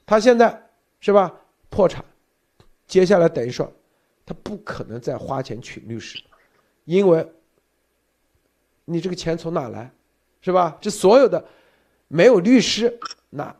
[0.05, 0.69] 他现在
[0.99, 1.33] 是吧，
[1.69, 2.05] 破产。
[2.85, 3.73] 接下来等于说，
[4.25, 6.23] 他不可能再花钱请律师，
[6.85, 7.27] 因为，
[8.85, 9.91] 你这个钱从哪来，
[10.41, 10.77] 是吧？
[10.81, 11.45] 这所有的
[12.07, 13.55] 没有律师，那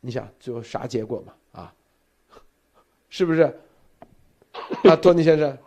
[0.00, 1.32] 你想最后啥结果嘛？
[1.52, 1.72] 啊，
[3.10, 3.42] 是不是？
[4.84, 5.58] 啊，托尼先生，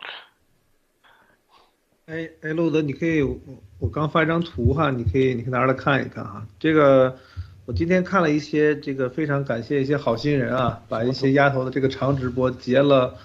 [2.06, 3.38] 哎哎，路德，你可以，我
[3.78, 7.18] 我刚发一张图哈，你可以你可以拿出来看一看哈，这个。
[7.66, 13.16] 我今天看了一些这个，非常感谢一些好心人啊，把一些丫头的这个长直播截了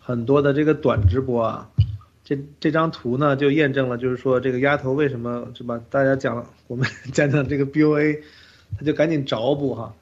[0.00, 1.70] 很多的这个短直播啊。
[2.24, 5.80] 这这张图呢，就验证了，就是说这个丫头为什么是吧？
[5.90, 8.18] 大家讲我们 讲讲这个 BOA，
[8.78, 9.94] 他就赶紧找补哈，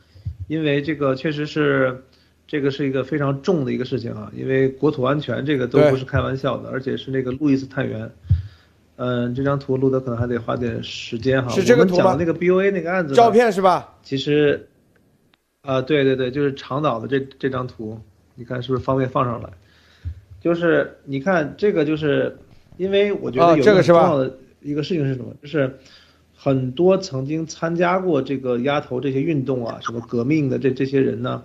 [0.47, 2.05] 因为这个确实是
[2.47, 8.11] 这个是一个非常重的一个事情啊，因为国土安全这个都不是开玩笑的，而且是那个路易斯探员。
[9.03, 11.49] 嗯，这张图录的可能还得花点时间哈。
[11.49, 12.16] 是这个图吗？
[12.18, 13.14] 那个 BOA 那个案子。
[13.14, 13.97] 照片是吧？
[14.03, 14.68] 其实，
[15.62, 17.99] 啊，对对对，就是长岛的这这张图，
[18.35, 19.49] 你看是不是方便放上来？
[20.41, 22.38] 就是你看这个，就是
[22.76, 25.34] 因为我觉得有个重要的一个事情是什么？
[25.43, 25.78] 就是
[26.34, 31.45] 很多曾经参加过这个鸭头这些运动啊，什么革命的这这些人呢，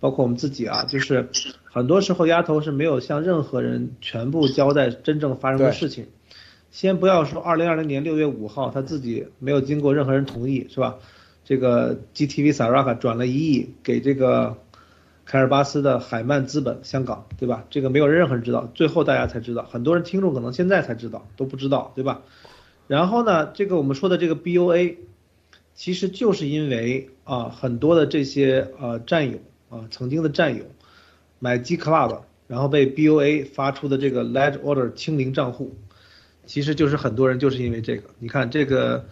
[0.00, 1.28] 包括我们自己啊，就是
[1.64, 6.06] 很多时候鸭头是没有向任何人全部交代真正发生的事情。
[6.70, 10.96] 先不要说二零二零年六月五号，他自己没有经过任何人同意，是吧？
[11.44, 14.56] 这个 GTV Saraka 转了一亿给这个
[15.24, 17.64] 凯尔巴斯的海曼资本香港，对吧？
[17.70, 22.22] 这个没有任何人知道，最后大家才知道，很多人听众可能现在才知道，都不知道，对吧？
[22.86, 24.96] 然后呢，这个我们说的这个 BOA，
[25.74, 29.38] 其实就是因为啊，很多的这些呃战友
[29.70, 30.64] 啊，曾经的战友
[31.38, 35.76] 买 G Club，然后被 BOA 发出的这个 Ledge Order 清零账户。
[36.46, 39.06] 其实就是很多人就是因为这个，你看这个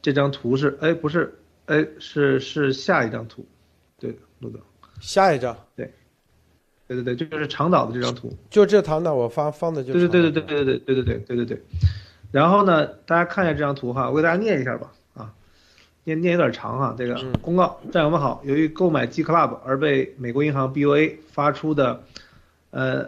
[0.00, 3.44] 这张图是哎不是哎是是下一张图，
[3.98, 4.58] 对，录的
[5.00, 5.92] 下一张对，
[6.86, 8.32] 对对对，就是长岛的这张图。
[8.50, 11.62] 就这长岛，我发放的就对对对对对对对对对对对对对。
[12.30, 15.32] 然后呢，大家看一下这张图哈，我给大家念一下吧啊，
[16.04, 16.94] 念念有点长哈。
[16.96, 22.04] 这个公告，战友们好，由于购买 G Club 而被美国银行 BOA 发出的
[22.70, 23.06] 呃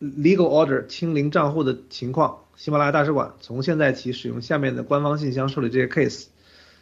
[0.00, 6.26] legal order 清零账户的情况，喜马拉雅大使馆从现在起使用下面的官方信箱受理这些 case，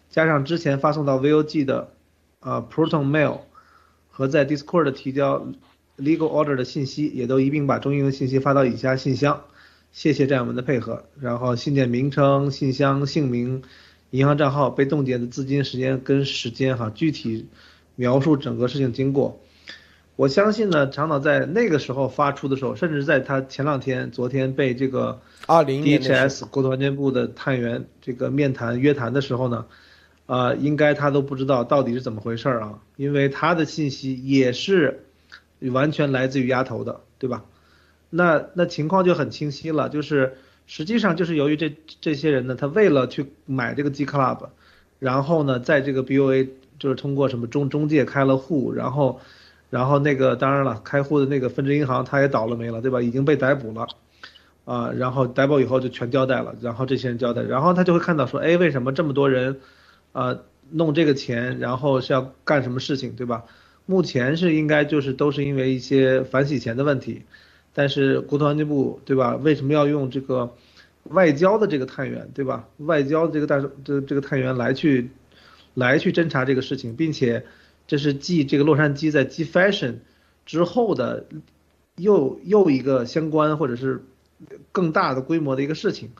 [0.08, 1.90] 加上之前发送到 VOG 的
[2.40, 3.40] 呃 Proton Mail
[4.18, 5.46] 和在 Discord 提交
[5.96, 9.44] legal order 的信息，也都一并把中英文信息发到以下信箱。
[9.92, 11.04] 谢谢战友们的配合。
[11.20, 13.62] 然后信件名称、信箱、姓名、
[14.10, 17.46] 银行账号、被冻结的资金时间跟时间哈，具体
[17.94, 19.38] 描述整个事情经过。
[20.16, 29.66] 我相信呢，长岛在那个时候发出的时候，甚至在他前两天、昨天被这个二零 DHS 国土安全部的探员这个面谈约谈的时候呢，
[30.28, 35.04] 啊，应该他都不知道到底是怎么回事啊，因为他的信息也是
[35.72, 37.44] 完全来自于丫头的，对吧？
[38.10, 40.36] 那那情况就很清晰了，就是
[40.68, 44.50] 实际上就是由于这这些人呢，他为了去买这个 G Club，
[45.00, 46.48] 然后呢，在这个 BOA
[46.78, 49.20] 就是通过什么中中介开了户，然后。
[49.70, 53.02] 然后那个当然了，开户的那个分支银行他也倒了霉了，对吧？
[53.02, 53.86] 已经被逮捕了，
[54.64, 59.60] 啊，然后逮捕以后就全交代了，然后这些人交代，然后他就会看到说，哎，为什么这么多人，
[60.18, 60.38] 啊，
[60.70, 63.44] 弄这个钱，然后是要干什么事情，对吧？
[63.86, 67.22] 目前是应该就是都是因为一些反洗钱的问题，
[67.72, 69.36] 但是国土安全部，对吧？
[69.36, 70.54] 为什么要用这个
[71.04, 72.68] 外交的这个探员，对吧？
[72.78, 75.10] 外交的这个大这这个探员来去，
[75.74, 77.44] 来去侦查这个事情，并且。
[77.90, 80.00] 这是继这个洛杉矶在 G Fashion
[80.44, 81.24] 之后的
[81.96, 84.04] 又又一个相关或者是
[84.72, 86.10] 更大的规模的一个事情，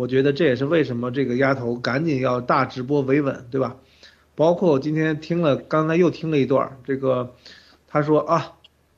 [0.00, 3.76] 我觉得这也是为什么这个丫头赶紧要大直播维稳，对吧？
[4.34, 7.34] 包括我今天听了，刚才又听了一段，这个
[7.86, 8.54] 他说啊，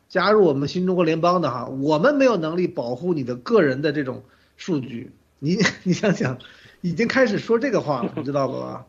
[0.08, 4.22] 加入我们新中国联邦的哈，我们没有能力保护你的个人的这种
[4.56, 6.38] 数据，你 你想想，
[6.82, 8.86] 已经开始说这个话了，你知道吧？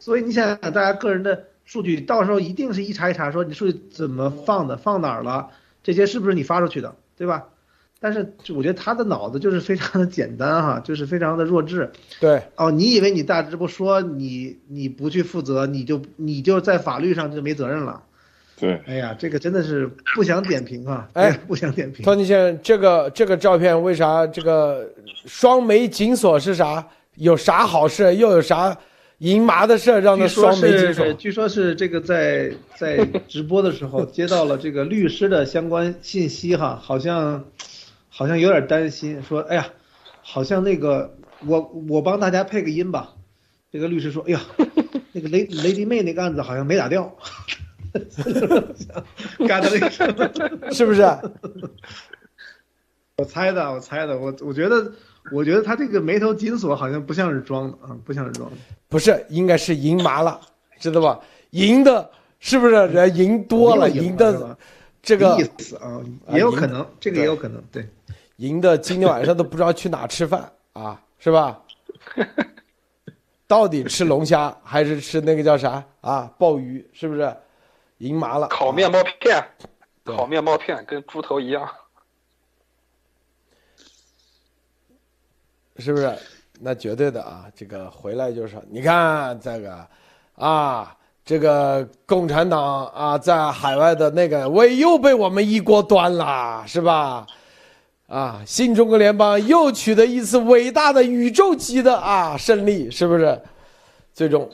[0.00, 1.44] 所以你想想大家个人的。
[1.64, 5.48] 数据到时候一定是一查一查，说你数据怎么放的，放哪儿了，
[5.82, 7.46] 这些是不是你发出去的，对吧？
[8.00, 11.90] 但是我觉得他的脑子就是非常的简单哈， 就是非常的弱智。
[12.20, 18.02] 对，哦，你以为你大直播说你你不去负责，你就你就在法律上就没责任了？
[18.56, 22.04] 对，哎呀，这个真的是不想点评啊，哎，不想点评。
[22.04, 24.88] 托尼先生，这个这个照片为啥这个
[25.26, 26.86] 双眉紧锁是啥？
[27.16, 28.14] 有啥好事？
[28.16, 28.76] 又有啥？
[29.18, 31.12] 淫麻的事让他双眉紧锁。
[31.14, 37.42] 据说是这个在在直播的时候接到了这个律师的相关信息哈，好像
[38.16, 39.66] 好像有点担心，说哎呀，
[40.22, 43.12] 好像那个我我帮大家配个音吧。
[43.72, 44.40] 这个律师说，哎呀，
[45.10, 47.12] 那个雷雷迪妹那个案子好像没打掉，
[49.48, 49.90] 干的那个
[50.72, 51.02] 是不是？
[53.16, 54.92] 我猜的，我猜的，我我觉得。
[55.32, 58.56] 我觉得他这个眉头紧锁好像不像是装的啊，不像是装的，
[58.90, 60.38] 不是，应该是赢麻了，
[60.78, 61.18] 知道吧？
[61.52, 62.10] 赢的
[62.40, 63.88] 是不是人赢多了？
[63.88, 64.54] 赢的
[65.02, 65.98] 这个意思啊，
[66.30, 67.88] 也有可能，这个也有可能，对，
[68.36, 71.60] 赢的今天晚上都不知道去哪吃饭啊，是吧？
[73.46, 76.30] 到底吃龙虾还是吃那个叫啥啊？
[76.38, 77.36] 鲍鱼是不是？
[77.98, 79.42] 赢麻了，烤面包片，
[80.04, 81.68] 烤面包片跟猪头一样。
[85.78, 86.16] 是不是？
[86.60, 87.46] 那绝对的啊！
[87.54, 89.86] 这个回来就是，你看这个，
[90.36, 97.26] 啊，这个共产党啊，在海外的那个胃又被我们一锅端了，是吧？
[98.14, 103.36] 啊，新中国联邦又取得一次伟大的宇宙级的啊胜利，是不是？
[104.12, 104.48] 最终，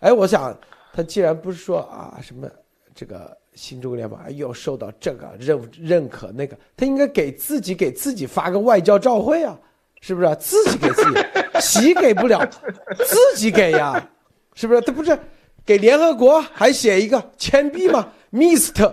[0.00, 0.54] 哎，我想
[0.92, 2.46] 他既然不是说啊什么
[2.94, 9.58] 这个新中国联邦又受到这个认认可那个，他应该给自己给自己发个外交照会啊。
[10.00, 12.46] 是不是自己给自己洗给不了，
[13.04, 14.06] 自己给呀？
[14.54, 14.80] 是不是？
[14.82, 15.18] 他不是
[15.64, 18.92] 给联合国还写一个钱币吗？Mr.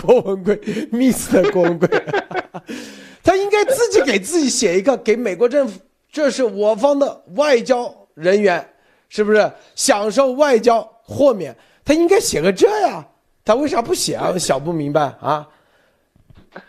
[0.00, 0.56] 郭文贵
[0.92, 1.50] ，Mr.
[1.50, 1.88] 郭文贵，
[3.28, 5.78] 他应该自己给自己写一个，给美国政府，
[6.10, 8.66] 这是我方的外交人员，
[9.10, 11.54] 是不是享受外交豁免？
[11.84, 13.06] 他应该写个这呀？
[13.44, 14.30] 他为啥不写啊？
[14.32, 15.46] 我想不明白啊！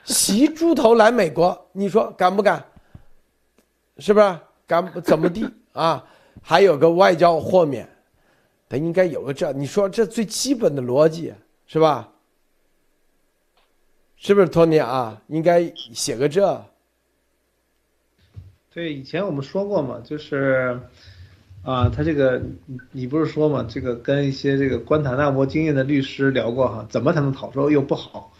[0.03, 2.61] 袭猪头来美国，你说敢不敢？
[3.99, 4.37] 是不是
[4.67, 6.03] 敢怎么地啊？
[6.41, 7.87] 还有个外交豁免，
[8.67, 11.33] 他应该有个这，你说这最基本的逻辑
[11.65, 12.09] 是吧？
[14.21, 15.21] 是不是托尼啊？
[15.27, 16.61] 应该写个这。
[18.73, 20.77] 对，以前我们说过嘛，就是
[21.63, 22.41] 啊，他这个
[22.91, 27.49] 你不是说嘛，这个跟一些这个关塔那摩经验的律师聊过哈，怎么才能跑？
[27.53, 28.33] 说又不好，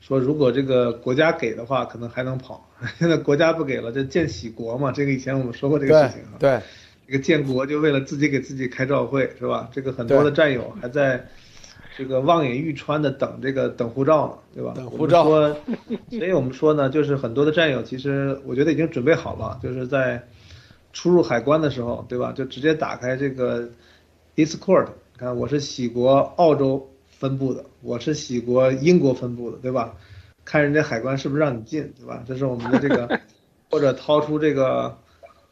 [0.00, 2.68] 说如果这个国家给的话，可能还能跑。
[2.98, 6.34] 现在国家不给了，这建喜国嘛，这个以前我们说过这个事情啊。
[6.40, 6.60] 对，
[7.06, 9.70] 这个建国就为了自己给自己开照会是吧？
[9.72, 11.24] 这个很多的战友还在。
[12.00, 14.72] 这个望眼欲穿的等这个等护照呢，对吧？
[14.74, 15.22] 等护照。
[15.24, 15.54] 说，
[16.08, 20.26] 所以我们说呢，就是很多的战友其实我觉得已经准备好了，就是在
[20.94, 22.32] 出入海关的时候，对吧？
[22.32, 23.68] 就直接打开这个
[24.34, 24.86] Discord，
[25.18, 29.94] 看我是喜国澳洲分部的，我是喜国英国分部的，对吧？
[30.46, 32.24] 看人家海关是不是让你进，对吧？
[32.26, 33.20] 这是我们的这个，
[33.70, 34.96] 或者掏出这个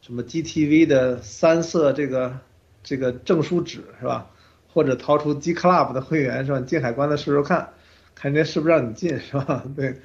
[0.01, 2.39] 什么 GTV 的三色这个
[2.81, 4.31] 这个证书纸，是吧？
[4.73, 6.59] 或者掏出 G Club 的会员是吧？
[6.61, 7.69] 进海关的时候看，
[8.15, 9.63] 看人家是不是让你进是吧？
[9.75, 9.95] 对，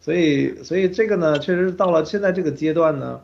[0.00, 3.20] 所以所以这个呢，确实到了现在这个阶段呢，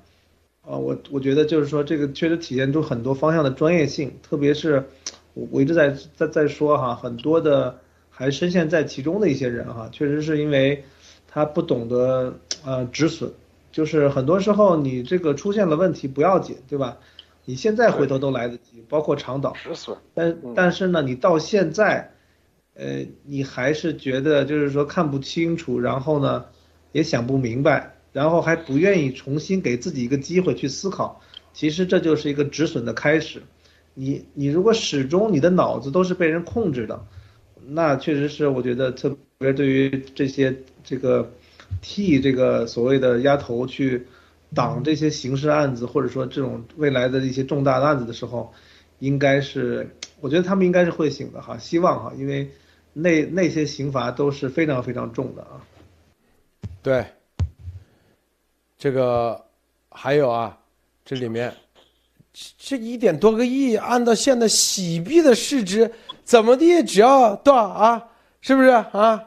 [0.63, 4.85] 啊，我我觉得就是说这个确实体现出很多方向的专业性，特别是
[5.35, 7.79] 我我一直在在在说哈，很多的
[8.11, 10.83] 还深陷在其中的一些人哈，确实是因为
[11.29, 12.35] 他不懂得
[12.65, 13.31] 呃止损，
[13.71, 16.97] 就是很多时候你这个出现了问题不要紧，对吧？
[17.49, 19.55] 你现在回头都来得及，包括长岛，
[20.15, 22.11] 但但是呢，你到现在，
[22.75, 26.47] 呃，你还是觉得就是说看不清楚，然后呢，
[26.91, 31.21] 也想不明白，然后还不愿意重新给自己一个机会去思考，
[31.53, 33.41] 其实这就是一个止损的开始。
[33.95, 37.01] 你你如果始终你的脑子都是被人控制的，
[37.65, 41.31] 那确实是我觉得特别对于这些这个
[41.81, 44.05] 替这个所谓的丫头去。
[44.55, 48.53] 挡这些刑事案子，或者说这种未来的一些重大的案子的时候，
[49.01, 49.89] 应该是，
[50.21, 52.51] 我觉得他们应该是会醒的哈，希望哈，因为
[52.93, 55.61] 那那些刑罚都是非常非常重的啊。
[56.83, 57.05] 对，
[58.79, 59.45] 这个
[59.91, 60.59] 还有啊，
[61.05, 61.53] 这里面
[62.59, 65.91] 这一点多个亿，按照现在洗币的市值，
[66.23, 68.09] 怎么地只要多少啊？
[68.41, 69.23] 是不是啊？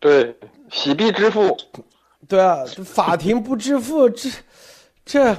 [0.00, 0.34] 对，
[0.70, 1.56] 洗币支付。
[2.28, 4.30] 对啊，法庭不支付，这
[5.04, 5.36] 这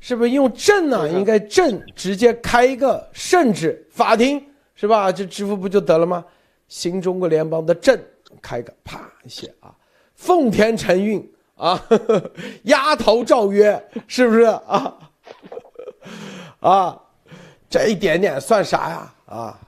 [0.00, 1.08] 是不是用证呢？
[1.08, 5.10] 应该证直接开一个，甚至法庭是吧？
[5.10, 6.24] 这支付不就得了吗？
[6.68, 7.98] 新中国联邦的证
[8.42, 9.74] 开个，啪一写啊，
[10.14, 11.82] 奉天承运啊，
[12.64, 14.94] 丫头诏曰，是不是啊？
[16.60, 17.00] 啊，
[17.70, 19.14] 这一点点算啥呀？
[19.26, 19.58] 啊，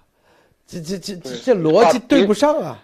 [0.66, 2.78] 这这这这这逻辑对不上啊！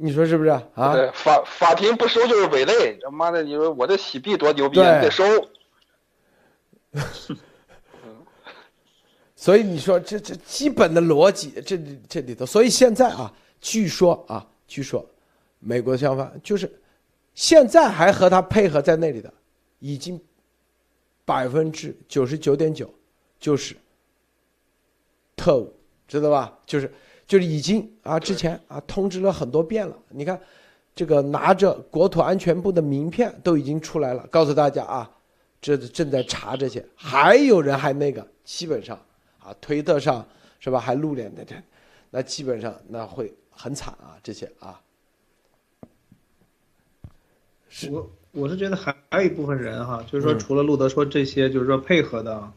[0.00, 0.94] 你说是不是啊？
[0.94, 2.96] 对，法法庭不收就是伪类。
[3.02, 5.24] 他妈的，你说我这洗币多牛逼，你得收。
[9.34, 11.76] 所以你说这这基本的逻辑，这
[12.08, 15.04] 这里头，所以现在啊，据说啊，据说
[15.58, 16.72] 美国的相反就是
[17.34, 19.34] 现在还和他配合在那里的，
[19.80, 20.20] 已经
[21.24, 22.88] 百分之九十九点九
[23.40, 23.76] 就是
[25.34, 25.74] 特务，
[26.06, 26.56] 知道吧？
[26.64, 26.88] 就是。
[27.28, 29.94] 就是已经啊，之前啊通知了很多遍了。
[30.08, 30.40] 你看，
[30.94, 35.10] 这个拿着国土安全部的名片都已经出来了，告诉大家啊，
[35.60, 36.82] 这正在查这些。
[36.96, 38.98] 还有人还那个，基本上
[39.40, 40.26] 啊，推特上
[40.58, 41.54] 是吧，还露脸的这，
[42.08, 44.80] 那基本上那会很惨啊，这些啊。
[47.90, 52.50] 我我是觉得还还有一部分人哈，就是说除了路德说这些，就是说配合的，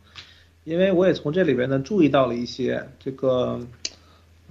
[0.63, 3.59] 因为我也从这里边呢注意到了一些这个。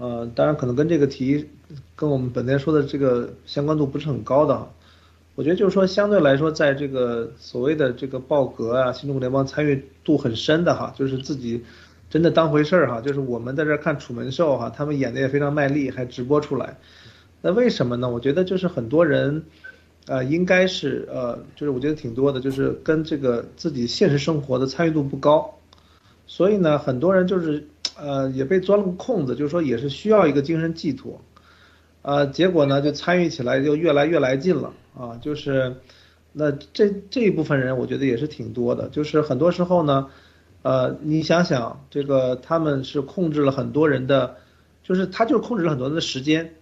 [0.01, 1.47] 呃，当然可能跟这个题，
[1.95, 4.67] 跟我们本天说的这个相关度不是很高的。
[5.35, 11.63] 我觉得就是说，相对来说，在这个所谓的这个报格啊，新中国联邦参与度很深的哈，就是自己
[12.09, 16.79] 真的当回事儿哈，就是我们在这看楚门秀哈，他们演的也非常卖力，还直播出来。
[17.43, 18.09] 那为什么呢？
[18.09, 19.45] 我觉得就是很多人，
[20.07, 25.60] 呃，应该是呃，就是我觉得挺多的，就是跟这个自己现实生活的参与度不高，
[26.31, 27.67] 所以呢，很多人就是。
[28.03, 31.21] 呃，也被钻了个空子，就是说也是需要一个精神寄托，
[32.01, 35.77] 呃，结果呢就参与起来就越来越来劲了啊，就是，
[36.33, 40.07] 那这这一部分人我觉得也是挺多的，就是很多时候呢，
[40.63, 44.37] 呃，你想想这个他们是控制了很多人的，
[44.83, 46.55] 就是他就是控制了很多人的时间，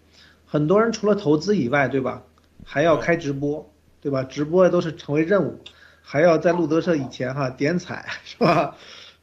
[0.44, 2.24] 很多人除了投资以外，对吧，
[2.64, 4.24] 还要开直播，对吧？
[4.24, 5.60] 直播都是成为任务，
[6.02, 8.74] 还要在路德社以前哈点彩是吧？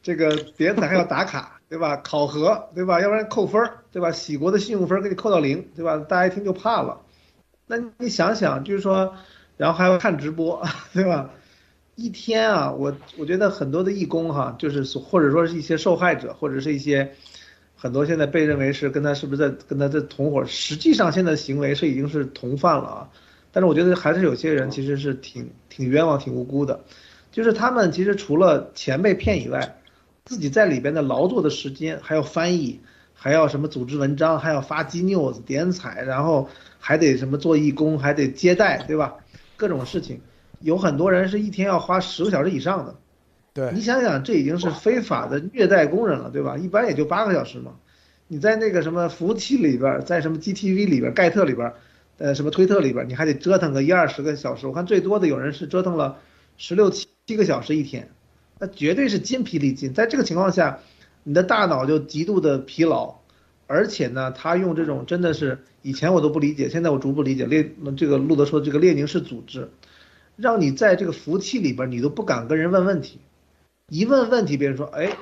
[0.05, 1.51] 这个点彩还要打卡。
[1.67, 1.97] 对吧？
[1.97, 3.01] 考核，对吧？
[3.01, 4.11] 要不然扣分儿，对吧？
[4.11, 5.97] 喜国的信用分给你扣到零，对吧？
[5.97, 7.01] 大家一听就怕了。
[7.65, 9.15] 那你想想，就是说，
[9.57, 11.31] 然后还要看直播，对吧？
[11.95, 17.11] 一天啊，我我觉得很多的义工哈，就是或者说是一些受害者，或者是一些
[17.75, 23.09] 很多现在被认为是跟他是不是在跟他的同伙，实际上现在行为是已经是同犯了啊。
[23.51, 26.79] 但是我觉得还是有些人其实是挺挺冤枉、挺无辜的，
[27.31, 29.77] 就是他们其实除了钱被骗以外。
[30.25, 32.79] 自己在里边的劳作的时间，还要翻译，
[33.13, 36.49] 还要什么组织文章，还要发 G news 点彩，然后
[36.79, 39.15] 还得什么做义工，还得接待，对吧？
[39.55, 40.19] 各种事情，
[40.59, 42.95] 有很多人是一天要花十个小时以上的。
[43.53, 46.57] 对你想想，这已经是非法的虐待工人了，对吧？
[46.57, 47.73] 一般也就八个小时嘛。
[48.27, 51.71] 你在那个什么服务器里边，在什么 GTV 里边、盖特里边，
[52.17, 54.65] 呃，什么推特里边，你还得折腾个一二十个小时。
[54.65, 56.17] 我看最多的有人是折腾了
[56.57, 58.09] 十六七七个小时一天，
[58.59, 59.93] 那绝对是筋疲力尽。
[59.93, 60.79] 在这个情况下，
[61.23, 63.15] 你的大脑就极度的疲劳，
[63.67, 69.69] 而且呢，他用这种真的是以前我都不理解，现在我逐步理解列这个路德说这个列宁式组织，
[70.35, 73.19] 让你在这个服务器里边，你都不敢跟人问问题。
[73.89, 75.15] 一问问题，别人说，哎，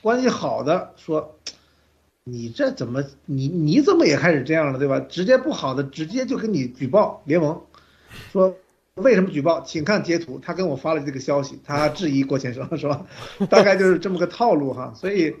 [0.00, 1.36] 关系好的说，
[2.24, 5.00] 你这怎么，你你怎么也开始这样了，对吧？
[5.00, 7.60] 直接不好的，直接就给你举报联盟，
[8.32, 8.56] 说
[9.00, 9.60] 为什么举报？
[9.62, 13.04] 请看截图，他跟我发了这个消息，他质疑郭先生，是吧？
[13.50, 14.92] 大概就是这么个套路哈。
[14.94, 15.34] 所以，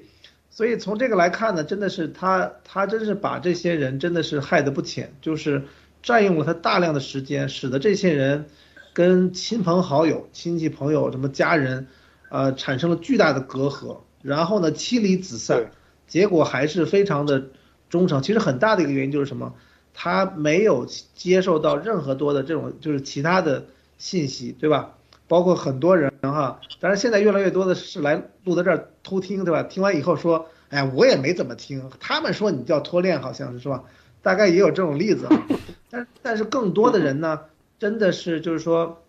[0.50, 5.64] 所以从这个来看呢，真的是他他真是把这些人真的是害得不浅，就是
[6.02, 8.46] 占用了他大量的时间，使得这些人
[8.92, 11.86] 跟亲朋好友、亲戚朋友、什么家人。
[12.32, 15.72] 呃，产生了巨大的隔阂，然后呢，妻离子散，
[16.06, 17.48] 结果还是非常的
[17.88, 18.22] 忠诚。
[18.22, 19.52] 其实很大的一个原因就是什么？
[19.94, 23.66] 他没有接受到任何多的这种就是其他的
[23.98, 24.94] 信息，对吧？
[25.28, 29.62] 包括很多人哈，当然现在越来越多的是来录在这儿偷听，对吧？
[29.62, 33.84] 听完以后说，哎，我也没怎么听，他们说你叫脱链，好像是是吧？
[34.22, 35.28] 大概也有这种例子，
[35.90, 37.40] 但但是更多的人呢，
[37.78, 39.02] 真的是就是说，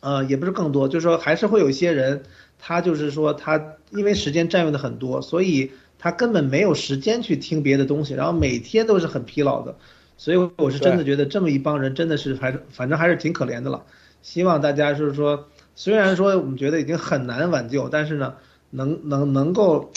[0.00, 2.22] 呃，也不是更多，就是说还是会有一些人。
[2.60, 9.76] 他就是说，他因为时间占用的很多，所以他根本没有时间去听别的东西，然后每天都是很疲劳的，
[10.18, 13.86] 所以我是真的觉得这么一帮人真的是还是反正还是挺可怜的了。
[14.20, 18.34] 希望大家就是说，虽然说我们觉得已经很难挽救，但是呢，
[18.68, 19.90] 能能能够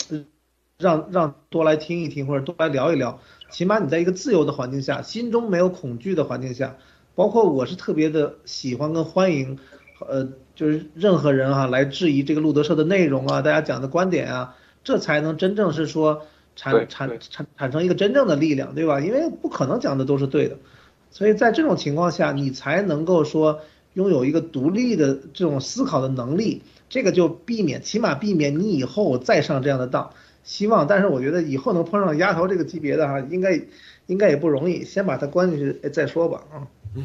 [0.78, 3.20] 让让多来听一听或者多来聊一聊，
[3.50, 6.76] 起码你在一个自由的环境下，心中没有恐惧的环境下，
[7.14, 9.58] 包括我是特别的喜欢跟欢迎，
[10.08, 10.28] 呃。
[10.54, 14.54] 就是任何人哈来质疑这个路德社的内容啊，大家讲的观点啊，
[14.84, 19.00] 这才能真正是说产产产产生一个真正的力量，对吧？
[19.00, 20.56] 因为不可能讲的都是对的，
[21.10, 23.60] 所以在这种情况下，你才能够说
[23.94, 30.10] 拥有一个独立的这种思考的能力，这个就避免，起码避免你以后再上这样的当。
[30.44, 33.60] 希望，但是我觉得以后能碰上丫头这个级别的哈，应该
[34.06, 36.66] 应该也不容易，先把他关进去再说吧啊。
[36.94, 37.04] 嗯，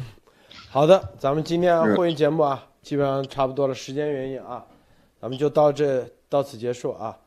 [0.70, 2.64] 好的，咱们今天会议节目啊。
[2.80, 4.64] 基本上差不多了，时间原因啊，
[5.20, 7.18] 咱们就到这到此结束啊。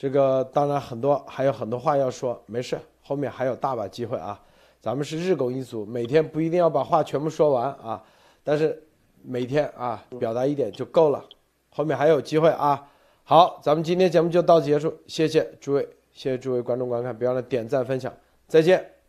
[0.00, 4.40] 这个当然很多还有很多话要说，没事，后面还有大把机会啊。
[4.80, 8.02] 咱们是日拱一卒，每天不一定要把话全部说完啊，
[8.42, 8.82] 但是
[9.22, 11.22] 每天啊表达一点就够了，
[11.68, 12.88] 后面还有机会啊。
[13.24, 18.10] 好，咱们今天节目就到此结束，谢谢诸位，谢谢诸位观众观看，别忘了点赞分享，
[18.48, 18.99] 再见。